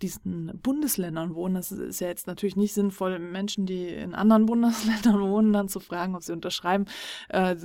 diesen 0.02 0.60
Bundesländern 0.62 1.36
wohnen. 1.36 1.56
Das 1.56 1.72
ist 1.72 2.00
ja 2.00 2.08
jetzt 2.08 2.28
natürlich 2.28 2.56
nicht 2.56 2.74
sinnvoll, 2.74 3.20
Menschen, 3.20 3.66
die 3.66 3.88
in 3.88 4.14
anderen 4.14 4.46
Bundesländern 4.48 5.20
wohnen, 5.22 5.54
dann 5.54 5.68
zu 5.68 5.80
fragen, 5.80 6.16
ob 6.16 6.24
sie 6.24 6.34
unterschreiben. 6.34 6.86
Äh, 7.30 7.56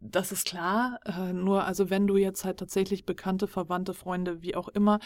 das 0.00 0.32
ist 0.32 0.46
klar. 0.46 0.98
Äh, 1.04 1.32
nur 1.32 1.64
also 1.64 1.90
wenn 1.90 2.06
du 2.06 2.16
jetzt 2.16 2.44
halt 2.44 2.58
tatsächlich 2.58 3.06
bekannte, 3.06 3.46
Verwandte, 3.46 3.94
Freunde, 3.94 4.42
wie 4.42 4.54
auch 4.54 4.68
immer, 4.68 4.98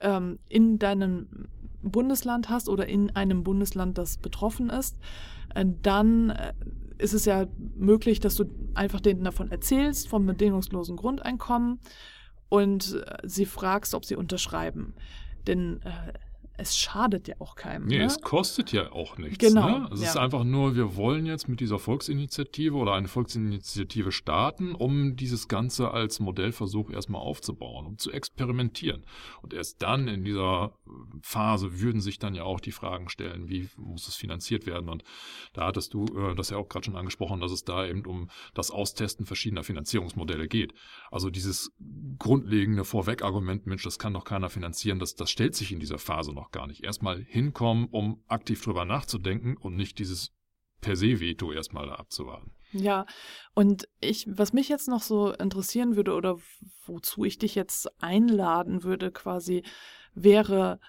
ähm, 0.00 0.38
in 0.48 0.78
deinem 0.78 1.48
Bundesland 1.82 2.48
hast 2.48 2.68
oder 2.68 2.86
in 2.86 3.14
einem 3.14 3.44
Bundesland, 3.44 3.98
das 3.98 4.18
betroffen 4.18 4.70
ist, 4.70 4.98
äh, 5.54 5.64
dann 5.82 6.36
ist 6.98 7.12
es 7.12 7.26
ja 7.26 7.46
möglich, 7.76 8.20
dass 8.20 8.36
du 8.36 8.46
einfach 8.74 9.00
denen 9.00 9.22
davon 9.22 9.50
erzählst, 9.50 10.08
vom 10.08 10.24
bedingungslosen 10.24 10.96
Grundeinkommen 10.96 11.78
und 12.48 13.04
sie 13.22 13.44
fragst, 13.44 13.92
ob 13.92 14.06
sie 14.06 14.16
unterschreiben. 14.16 14.94
Denn 15.46 15.80
äh, 15.82 16.12
es 16.58 16.76
schadet 16.76 17.28
ja 17.28 17.36
auch 17.38 17.54
keinem. 17.54 17.86
Nee, 17.86 17.98
ne? 17.98 18.04
es 18.04 18.20
kostet 18.20 18.72
ja 18.72 18.90
auch 18.92 19.18
nichts. 19.18 19.38
Genau. 19.38 19.80
Ne? 19.80 19.88
Es 19.92 20.00
ja. 20.00 20.08
ist 20.08 20.16
einfach 20.16 20.44
nur, 20.44 20.74
wir 20.74 20.96
wollen 20.96 21.26
jetzt 21.26 21.48
mit 21.48 21.60
dieser 21.60 21.78
Volksinitiative 21.78 22.76
oder 22.76 22.94
eine 22.94 23.08
Volksinitiative 23.08 24.10
starten, 24.12 24.74
um 24.74 25.16
dieses 25.16 25.48
Ganze 25.48 25.90
als 25.90 26.18
Modellversuch 26.18 26.90
erstmal 26.90 27.20
aufzubauen, 27.20 27.86
um 27.86 27.98
zu 27.98 28.10
experimentieren. 28.10 29.04
Und 29.42 29.52
erst 29.52 29.82
dann 29.82 30.08
in 30.08 30.24
dieser 30.24 30.72
Phase 31.20 31.80
würden 31.80 32.00
sich 32.00 32.18
dann 32.18 32.34
ja 32.34 32.44
auch 32.44 32.60
die 32.60 32.72
Fragen 32.72 33.08
stellen, 33.08 33.48
wie 33.48 33.68
muss 33.76 34.08
es 34.08 34.14
finanziert 34.14 34.66
werden? 34.66 34.88
Und 34.88 35.04
da 35.52 35.66
hattest 35.66 35.92
du 35.92 36.06
äh, 36.06 36.34
das 36.34 36.50
ja 36.50 36.56
auch 36.56 36.68
gerade 36.68 36.86
schon 36.86 36.96
angesprochen, 36.96 37.40
dass 37.40 37.52
es 37.52 37.64
da 37.64 37.86
eben 37.86 38.04
um 38.06 38.30
das 38.54 38.70
Austesten 38.70 39.26
verschiedener 39.26 39.62
Finanzierungsmodelle 39.62 40.48
geht. 40.48 40.72
Also 41.16 41.30
dieses 41.30 41.72
grundlegende 42.18 42.84
Vorwegargument, 42.84 43.64
Mensch, 43.64 43.82
das 43.82 43.98
kann 43.98 44.12
doch 44.12 44.26
keiner 44.26 44.50
finanzieren, 44.50 44.98
das, 44.98 45.14
das 45.14 45.30
stellt 45.30 45.54
sich 45.54 45.72
in 45.72 45.80
dieser 45.80 45.96
Phase 45.96 46.34
noch 46.34 46.50
gar 46.50 46.66
nicht. 46.66 46.84
Erstmal 46.84 47.22
hinkommen, 47.22 47.88
um 47.90 48.22
aktiv 48.28 48.62
drüber 48.62 48.84
nachzudenken 48.84 49.56
und 49.56 49.76
nicht 49.76 49.98
dieses 49.98 50.34
per 50.82 50.94
se 50.94 51.18
Veto 51.18 51.52
erstmal 51.52 51.90
abzuwarten. 51.90 52.50
Ja, 52.72 53.06
und 53.54 53.88
ich, 53.98 54.26
was 54.28 54.52
mich 54.52 54.68
jetzt 54.68 54.88
noch 54.88 55.00
so 55.00 55.32
interessieren 55.32 55.96
würde 55.96 56.12
oder 56.12 56.36
wozu 56.84 57.24
ich 57.24 57.38
dich 57.38 57.54
jetzt 57.54 57.90
einladen 58.02 58.82
würde, 58.82 59.10
quasi, 59.10 59.62
wäre 60.12 60.80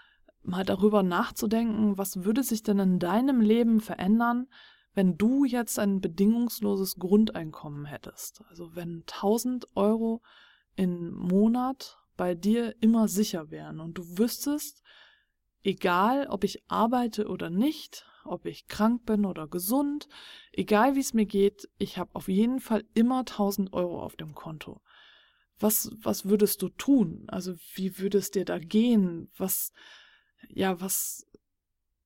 mal 0.44 0.66
darüber 0.66 1.04
nachzudenken, 1.04 1.98
was 1.98 2.26
würde 2.26 2.44
sich 2.44 2.64
denn 2.64 2.80
in 2.80 3.00
deinem 3.00 3.40
Leben 3.40 3.80
verändern, 3.80 4.48
wenn 4.98 5.16
du 5.16 5.46
jetzt 5.46 5.78
ein 5.78 6.02
bedingungsloses 6.02 6.96
Grundeinkommen 6.96 7.86
hättest. 7.86 8.44
Also 8.50 8.76
wenn 8.76 9.02
1000 9.02 9.68
Euro 9.76 10.24
im 10.76 11.12
Monat 11.12 12.00
bei 12.16 12.34
dir 12.34 12.74
immer 12.82 13.08
sicher 13.08 13.52
wären 13.52 13.80
und 13.80 14.00
du 14.00 14.18
wüsstest, 14.18 14.82
egal 15.62 16.26
ob 16.26 16.44
ich 16.44 16.64
arbeite 16.68 17.28
oder 17.28 17.52
nicht, 17.52 18.08
ob 18.26 18.48
ich 18.48 18.66
krank 18.66 19.06
bin 19.06 19.26
oder 19.26 19.48
gesund, 19.48 20.10
egal 20.52 20.96
wie 20.96 21.02
es 21.02 21.14
mir 21.14 21.28
geht, 21.28 21.70
ich 21.78 22.00
habe 22.00 22.16
auf 22.16 22.28
jeden 22.28 22.60
Fall 22.60 22.84
immer 22.96 23.20
1000 23.20 23.74
Euro 23.74 24.02
auf 24.02 24.16
dem 24.16 24.34
Konto. 24.34 24.82
Was, 25.60 25.92
was 26.02 26.26
würdest 26.26 26.64
du 26.64 26.70
tun? 26.70 27.26
Also 27.28 27.54
wie 27.76 28.00
würde 28.00 28.18
es 28.18 28.32
dir 28.32 28.46
da 28.46 28.58
gehen? 28.58 29.30
Was, 29.38 29.74
ja, 30.50 30.82
was, 30.82 31.28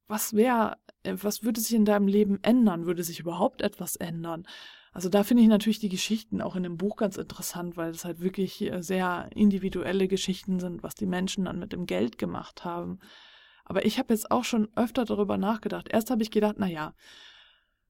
was 0.08 0.34
wäre, 0.34 0.76
was 1.04 1.44
würde 1.44 1.60
sich 1.60 1.76
in 1.76 1.86
deinem 1.86 2.08
Leben 2.08 2.40
ändern? 2.44 2.86
Würde 2.86 3.04
sich 3.04 3.20
überhaupt 3.20 3.62
etwas 3.62 3.96
ändern? 3.96 4.46
Also 4.94 5.08
da 5.08 5.24
finde 5.24 5.44
ich 5.44 5.50
natürlich 5.50 5.80
die 5.80 5.90
Geschichten 5.90 6.42
auch 6.42 6.56
in 6.56 6.64
dem 6.64 6.78
Buch 6.78 6.98
ganz 6.98 7.18
interessant, 7.18 7.78
weil 7.78 7.92
es 7.92 8.04
halt 8.04 8.20
wirklich 8.20 8.62
äh, 8.62 8.82
sehr 8.82 9.30
individuelle 9.34 10.08
Geschichten 10.08 10.60
sind, 10.60 10.84
was 10.84 10.96
die 10.96 11.06
Menschen 11.06 11.46
dann 11.46 11.60
mit 11.60 11.72
dem 11.72 11.86
Geld 11.86 12.18
gemacht 12.18 12.66
haben. 12.66 13.00
Aber 13.64 13.86
ich 13.86 14.00
habe 14.00 14.14
jetzt 14.14 14.32
auch 14.32 14.44
schon 14.44 14.68
öfter 14.76 15.06
darüber 15.06 15.38
nachgedacht. 15.38 15.88
Erst 15.90 16.12
habe 16.12 16.24
ich 16.24 16.32
gedacht, 16.32 16.56
na 16.58 16.68
ja, 16.68 16.94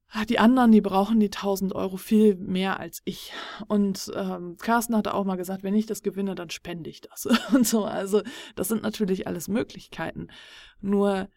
ah, 0.09 0.25
die 0.25 0.37
anderen, 0.37 0.71
die 0.71 0.81
brauchen 0.81 1.19
die 1.19 1.31
1000 1.31 1.73
Euro 1.73 1.97
viel 1.97 2.35
mehr 2.35 2.79
als 2.79 3.01
ich. 3.05 3.33
Und 3.67 4.11
ähm, 4.15 4.57
Carsten 4.57 4.95
hatte 4.95 5.15
auch 5.15 5.25
mal 5.25 5.37
gesagt, 5.37 5.63
wenn 5.63 5.73
ich 5.73 5.87
das 5.87 6.03
gewinne, 6.03 6.35
dann 6.35 6.51
spende 6.51 6.89
ich 6.89 7.01
das. 7.01 7.25
Und 7.53 7.65
so, 7.65 7.85
also 7.85 8.21
das 8.55 8.67
sind 8.67 8.83
natürlich 8.83 9.25
alles 9.25 9.47
Möglichkeiten. 9.47 10.27
Nur 10.81 11.29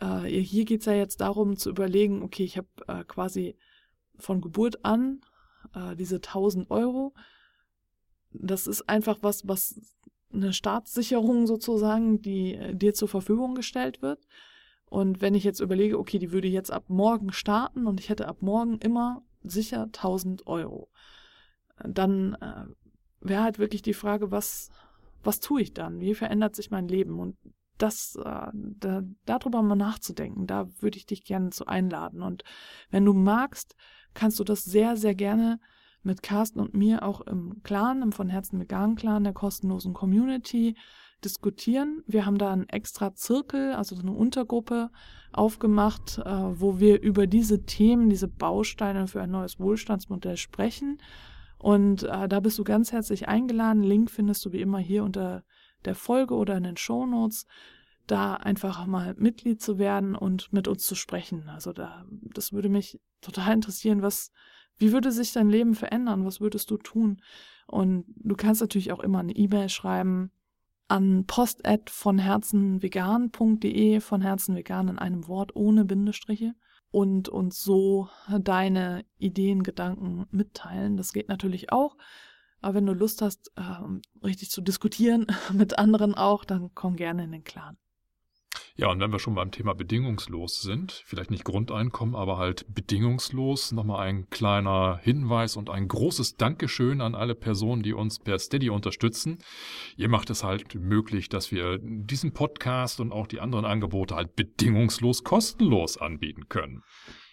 äh, 0.00 0.28
hier 0.28 0.64
geht 0.64 0.80
es 0.80 0.86
ja 0.86 0.94
jetzt 0.94 1.20
darum 1.20 1.56
zu 1.56 1.70
überlegen, 1.70 2.22
okay, 2.22 2.44
ich 2.44 2.56
habe 2.56 2.68
äh, 2.88 3.04
quasi 3.04 3.56
von 4.18 4.40
Geburt 4.40 4.84
an 4.84 5.20
äh, 5.74 5.96
diese 5.96 6.16
1000 6.16 6.70
Euro. 6.70 7.14
Das 8.32 8.66
ist 8.66 8.88
einfach 8.88 9.18
was, 9.22 9.46
was 9.46 9.80
eine 10.32 10.52
Staatssicherung 10.52 11.46
sozusagen, 11.46 12.20
die 12.22 12.54
äh, 12.54 12.74
dir 12.74 12.94
zur 12.94 13.08
Verfügung 13.08 13.54
gestellt 13.54 14.02
wird. 14.02 14.26
Und 14.86 15.20
wenn 15.20 15.34
ich 15.34 15.44
jetzt 15.44 15.60
überlege, 15.60 15.98
okay, 15.98 16.18
die 16.18 16.32
würde 16.32 16.48
jetzt 16.48 16.72
ab 16.72 16.84
morgen 16.88 17.32
starten 17.32 17.86
und 17.86 18.00
ich 18.00 18.08
hätte 18.08 18.26
ab 18.26 18.42
morgen 18.42 18.78
immer 18.78 19.22
sicher 19.42 19.84
1000 19.84 20.46
Euro, 20.46 20.90
dann 21.84 22.34
äh, 22.34 22.66
wäre 23.20 23.42
halt 23.42 23.58
wirklich 23.58 23.82
die 23.82 23.94
Frage, 23.94 24.30
was, 24.30 24.70
was 25.22 25.40
tue 25.40 25.62
ich 25.62 25.74
dann? 25.74 26.00
Wie 26.00 26.14
verändert 26.14 26.56
sich 26.56 26.70
mein 26.70 26.88
Leben? 26.88 27.20
Und 27.20 27.36
das, 27.82 28.16
äh, 28.16 28.48
da, 28.52 29.02
darüber 29.24 29.62
mal 29.62 29.76
nachzudenken, 29.76 30.46
da 30.46 30.68
würde 30.80 30.98
ich 30.98 31.06
dich 31.06 31.24
gerne 31.24 31.50
zu 31.50 31.66
einladen. 31.66 32.22
Und 32.22 32.44
wenn 32.90 33.04
du 33.04 33.12
magst, 33.12 33.76
kannst 34.14 34.38
du 34.38 34.44
das 34.44 34.64
sehr, 34.64 34.96
sehr 34.96 35.14
gerne 35.14 35.60
mit 36.02 36.22
Carsten 36.22 36.60
und 36.60 36.74
mir 36.74 37.02
auch 37.02 37.20
im 37.22 37.62
Clan, 37.62 38.02
im 38.02 38.12
von 38.12 38.28
Herzen 38.28 38.58
vegan 38.58 38.96
Clan, 38.96 39.24
der 39.24 39.32
kostenlosen 39.32 39.92
Community 39.92 40.76
diskutieren. 41.24 42.02
Wir 42.06 42.24
haben 42.24 42.38
da 42.38 42.52
einen 42.52 42.68
extra 42.68 43.14
Zirkel, 43.14 43.72
also 43.72 43.94
so 43.94 44.02
eine 44.02 44.12
Untergruppe 44.12 44.90
aufgemacht, 45.32 46.18
äh, 46.18 46.24
wo 46.24 46.80
wir 46.80 47.02
über 47.02 47.26
diese 47.26 47.64
Themen, 47.66 48.08
diese 48.08 48.28
Bausteine 48.28 49.06
für 49.06 49.20
ein 49.20 49.30
neues 49.30 49.60
Wohlstandsmodell 49.60 50.38
sprechen. 50.38 50.98
Und 51.58 52.04
äh, 52.04 52.26
da 52.26 52.40
bist 52.40 52.58
du 52.58 52.64
ganz 52.64 52.92
herzlich 52.92 53.28
eingeladen. 53.28 53.82
Link 53.82 54.10
findest 54.10 54.44
du 54.46 54.52
wie 54.52 54.62
immer 54.62 54.78
hier 54.78 55.04
unter 55.04 55.44
der 55.84 55.94
Folge 55.94 56.34
oder 56.34 56.56
in 56.56 56.64
den 56.64 56.76
Show 56.76 57.06
Notes 57.06 57.46
da 58.06 58.34
einfach 58.34 58.86
mal 58.86 59.14
Mitglied 59.18 59.62
zu 59.62 59.78
werden 59.78 60.14
und 60.14 60.52
mit 60.52 60.66
uns 60.68 60.86
zu 60.86 60.94
sprechen. 60.94 61.48
Also 61.48 61.72
da, 61.72 62.04
das 62.10 62.52
würde 62.52 62.68
mich 62.68 63.00
total 63.20 63.54
interessieren, 63.54 64.02
was, 64.02 64.32
wie 64.78 64.92
würde 64.92 65.12
sich 65.12 65.32
dein 65.32 65.48
Leben 65.48 65.74
verändern? 65.74 66.24
Was 66.24 66.40
würdest 66.40 66.70
du 66.70 66.76
tun? 66.76 67.22
Und 67.66 68.04
du 68.16 68.34
kannst 68.34 68.60
natürlich 68.60 68.92
auch 68.92 69.00
immer 69.00 69.20
eine 69.20 69.36
E-Mail 69.36 69.68
schreiben 69.68 70.32
an 70.88 71.24
post 71.26 71.62
von 71.86 72.18
herzenvegan.de, 72.18 74.00
von 74.00 74.22
Herzen 74.22 74.56
vegan 74.56 74.88
in 74.88 74.98
einem 74.98 75.28
Wort 75.28 75.54
ohne 75.54 75.84
Bindestriche 75.84 76.54
und 76.90 77.28
uns 77.28 77.62
so 77.62 78.08
deine 78.40 79.04
Ideen, 79.18 79.62
Gedanken 79.62 80.26
mitteilen. 80.32 80.96
Das 80.96 81.12
geht 81.12 81.28
natürlich 81.28 81.72
auch. 81.72 81.96
Aber 82.60 82.74
wenn 82.74 82.86
du 82.86 82.92
Lust 82.92 83.22
hast, 83.22 83.52
äh, 83.56 83.62
richtig 84.22 84.50
zu 84.50 84.60
diskutieren 84.60 85.26
mit 85.52 85.78
anderen 85.78 86.14
auch, 86.14 86.44
dann 86.44 86.70
komm 86.74 86.96
gerne 86.96 87.24
in 87.24 87.32
den 87.32 87.44
Clan. 87.44 87.76
Ja, 88.76 88.90
und 88.90 88.98
wenn 89.00 89.12
wir 89.12 89.18
schon 89.18 89.34
beim 89.34 89.50
Thema 89.50 89.74
bedingungslos 89.74 90.62
sind, 90.62 91.02
vielleicht 91.04 91.30
nicht 91.30 91.44
Grundeinkommen, 91.44 92.14
aber 92.14 92.38
halt 92.38 92.64
bedingungslos, 92.72 93.72
nochmal 93.72 94.06
ein 94.06 94.30
kleiner 94.30 94.98
Hinweis 95.02 95.56
und 95.56 95.68
ein 95.68 95.86
großes 95.86 96.36
Dankeschön 96.36 97.00
an 97.00 97.14
alle 97.14 97.34
Personen, 97.34 97.82
die 97.82 97.92
uns 97.92 98.18
per 98.18 98.38
Steady 98.38 98.70
unterstützen. 98.70 99.38
Ihr 99.96 100.08
macht 100.08 100.30
es 100.30 100.44
halt 100.44 100.74
möglich, 100.74 101.28
dass 101.28 101.52
wir 101.52 101.78
diesen 101.82 102.32
Podcast 102.32 103.00
und 103.00 103.12
auch 103.12 103.26
die 103.26 103.40
anderen 103.40 103.66
Angebote 103.66 104.14
halt 104.14 104.34
bedingungslos 104.34 105.24
kostenlos 105.24 105.98
anbieten 105.98 106.48
können. 106.48 106.82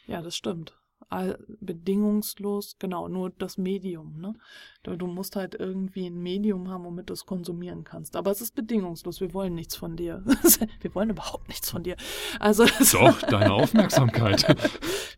Ja, 0.05 0.21
das 0.21 0.35
stimmt. 0.35 0.76
Bedingungslos, 1.09 2.77
genau, 2.79 3.07
nur 3.07 3.29
das 3.29 3.57
Medium. 3.57 4.19
Ne? 4.19 4.33
Du, 4.83 5.07
musst 5.07 5.35
halt 5.35 5.55
irgendwie 5.55 6.07
ein 6.07 6.21
Medium 6.21 6.69
haben, 6.69 6.83
womit 6.83 7.09
du 7.09 7.13
es 7.13 7.25
konsumieren 7.25 7.83
kannst. 7.83 8.15
Aber 8.15 8.31
es 8.31 8.41
ist 8.41 8.55
bedingungslos. 8.55 9.21
Wir 9.21 9.33
wollen 9.33 9.55
nichts 9.55 9.75
von 9.75 9.95
dir. 9.95 10.23
wir 10.81 10.95
wollen 10.95 11.09
überhaupt 11.09 11.47
nichts 11.47 11.69
von 11.69 11.83
dir. 11.83 11.95
Also 12.39 12.65
Doch, 12.91 13.21
deine 13.21 13.53
Aufmerksamkeit. 13.53 14.45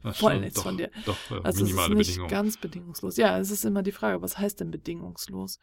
Das 0.02 0.22
wollen 0.22 0.40
nichts 0.40 0.56
doch, 0.56 0.64
von 0.64 0.78
dir. 0.78 0.90
Doch, 1.06 1.18
äh, 1.30 1.42
Also 1.44 1.66
es 1.66 1.72
ist 1.72 1.90
nicht 1.90 2.08
Bedingungen. 2.08 2.30
ganz 2.30 2.56
bedingungslos. 2.56 3.18
Ja, 3.18 3.38
es 3.38 3.52
ist 3.52 3.66
immer 3.66 3.84
die 3.84 3.92
Frage, 3.92 4.22
was 4.22 4.38
heißt 4.38 4.62
denn 4.62 4.72
bedingungslos? 4.72 5.60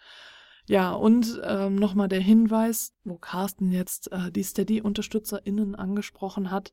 Ja, 0.69 0.93
und 0.93 1.41
ähm, 1.43 1.77
nochmal 1.77 2.09
der 2.09 2.21
Hinweis, 2.21 2.93
wo 3.05 3.17
Carsten 3.17 3.71
jetzt 3.71 4.13
äh, 4.13 4.31
die 4.31 4.43
Steady-UnterstützerInnen 4.43 5.75
angesprochen 5.75 6.51
hat. 6.51 6.73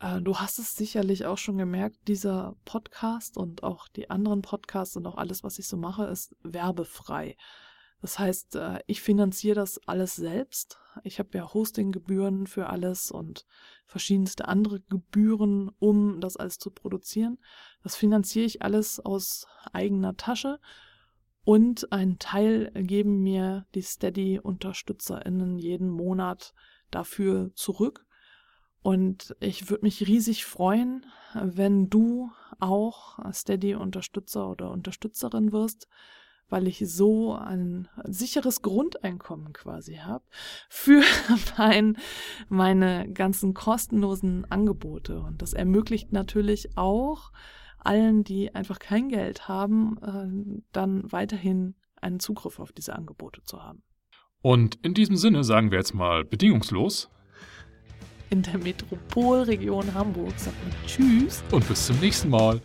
Äh, 0.00 0.20
du 0.20 0.36
hast 0.36 0.58
es 0.58 0.74
sicherlich 0.74 1.26
auch 1.26 1.38
schon 1.38 1.58
gemerkt, 1.58 2.08
dieser 2.08 2.56
Podcast 2.64 3.36
und 3.36 3.62
auch 3.62 3.88
die 3.88 4.10
anderen 4.10 4.42
Podcasts 4.42 4.96
und 4.96 5.06
auch 5.06 5.16
alles, 5.16 5.44
was 5.44 5.58
ich 5.58 5.68
so 5.68 5.76
mache, 5.76 6.04
ist 6.04 6.34
werbefrei. 6.42 7.36
Das 8.00 8.18
heißt, 8.18 8.56
äh, 8.56 8.80
ich 8.86 9.02
finanziere 9.02 9.56
das 9.56 9.78
alles 9.86 10.16
selbst. 10.16 10.78
Ich 11.04 11.18
habe 11.18 11.30
ja 11.34 11.52
Hostinggebühren 11.52 12.46
für 12.46 12.68
alles 12.68 13.10
und 13.10 13.46
verschiedenste 13.86 14.48
andere 14.48 14.80
Gebühren, 14.80 15.70
um 15.78 16.20
das 16.20 16.36
alles 16.36 16.58
zu 16.58 16.70
produzieren. 16.70 17.38
Das 17.82 17.96
finanziere 17.96 18.46
ich 18.46 18.62
alles 18.62 19.00
aus 19.00 19.46
eigener 19.72 20.16
Tasche. 20.16 20.58
Und 21.44 21.92
einen 21.92 22.18
Teil 22.18 22.70
geben 22.74 23.22
mir 23.22 23.66
die 23.74 23.82
Steady-UnterstützerInnen 23.82 25.58
jeden 25.58 25.88
Monat 25.88 26.54
dafür 26.90 27.50
zurück. 27.54 28.06
Und 28.82 29.36
ich 29.40 29.68
würde 29.68 29.84
mich 29.84 30.06
riesig 30.06 30.46
freuen, 30.46 31.04
wenn 31.34 31.90
du 31.90 32.30
auch 32.58 33.18
Steady-Unterstützer 33.32 34.48
oder 34.48 34.70
Unterstützerin 34.70 35.52
wirst, 35.52 35.86
weil 36.48 36.66
ich 36.66 36.82
so 36.90 37.34
ein 37.34 37.88
sicheres 38.04 38.62
Grundeinkommen 38.62 39.52
quasi 39.52 39.96
habe 39.96 40.24
für 40.68 41.02
mein, 41.58 41.96
meine 42.48 43.10
ganzen 43.12 43.54
kostenlosen 43.54 44.50
Angebote. 44.50 45.20
Und 45.20 45.42
das 45.42 45.52
ermöglicht 45.52 46.12
natürlich 46.12 46.76
auch 46.76 47.32
allen, 47.78 48.24
die 48.24 48.54
einfach 48.54 48.78
kein 48.78 49.08
Geld 49.08 49.48
haben, 49.48 49.98
äh, 50.02 50.62
dann 50.72 51.10
weiterhin 51.12 51.76
einen 51.96 52.20
Zugriff 52.20 52.58
auf 52.58 52.72
diese 52.72 52.94
Angebote 52.94 53.42
zu 53.42 53.62
haben. 53.62 53.82
Und 54.42 54.76
in 54.82 54.94
diesem 54.94 55.16
Sinne 55.16 55.44
sagen 55.44 55.70
wir 55.70 55.78
jetzt 55.78 55.94
mal 55.94 56.24
bedingungslos 56.24 57.10
In 58.30 58.42
der 58.42 58.58
Metropolregion 58.58 59.92
Hamburg 59.92 60.32
sagt 60.36 60.54
Tschüss. 60.86 61.42
und 61.50 61.66
bis 61.66 61.86
zum 61.86 61.98
nächsten 61.98 62.30
Mal. 62.30 62.60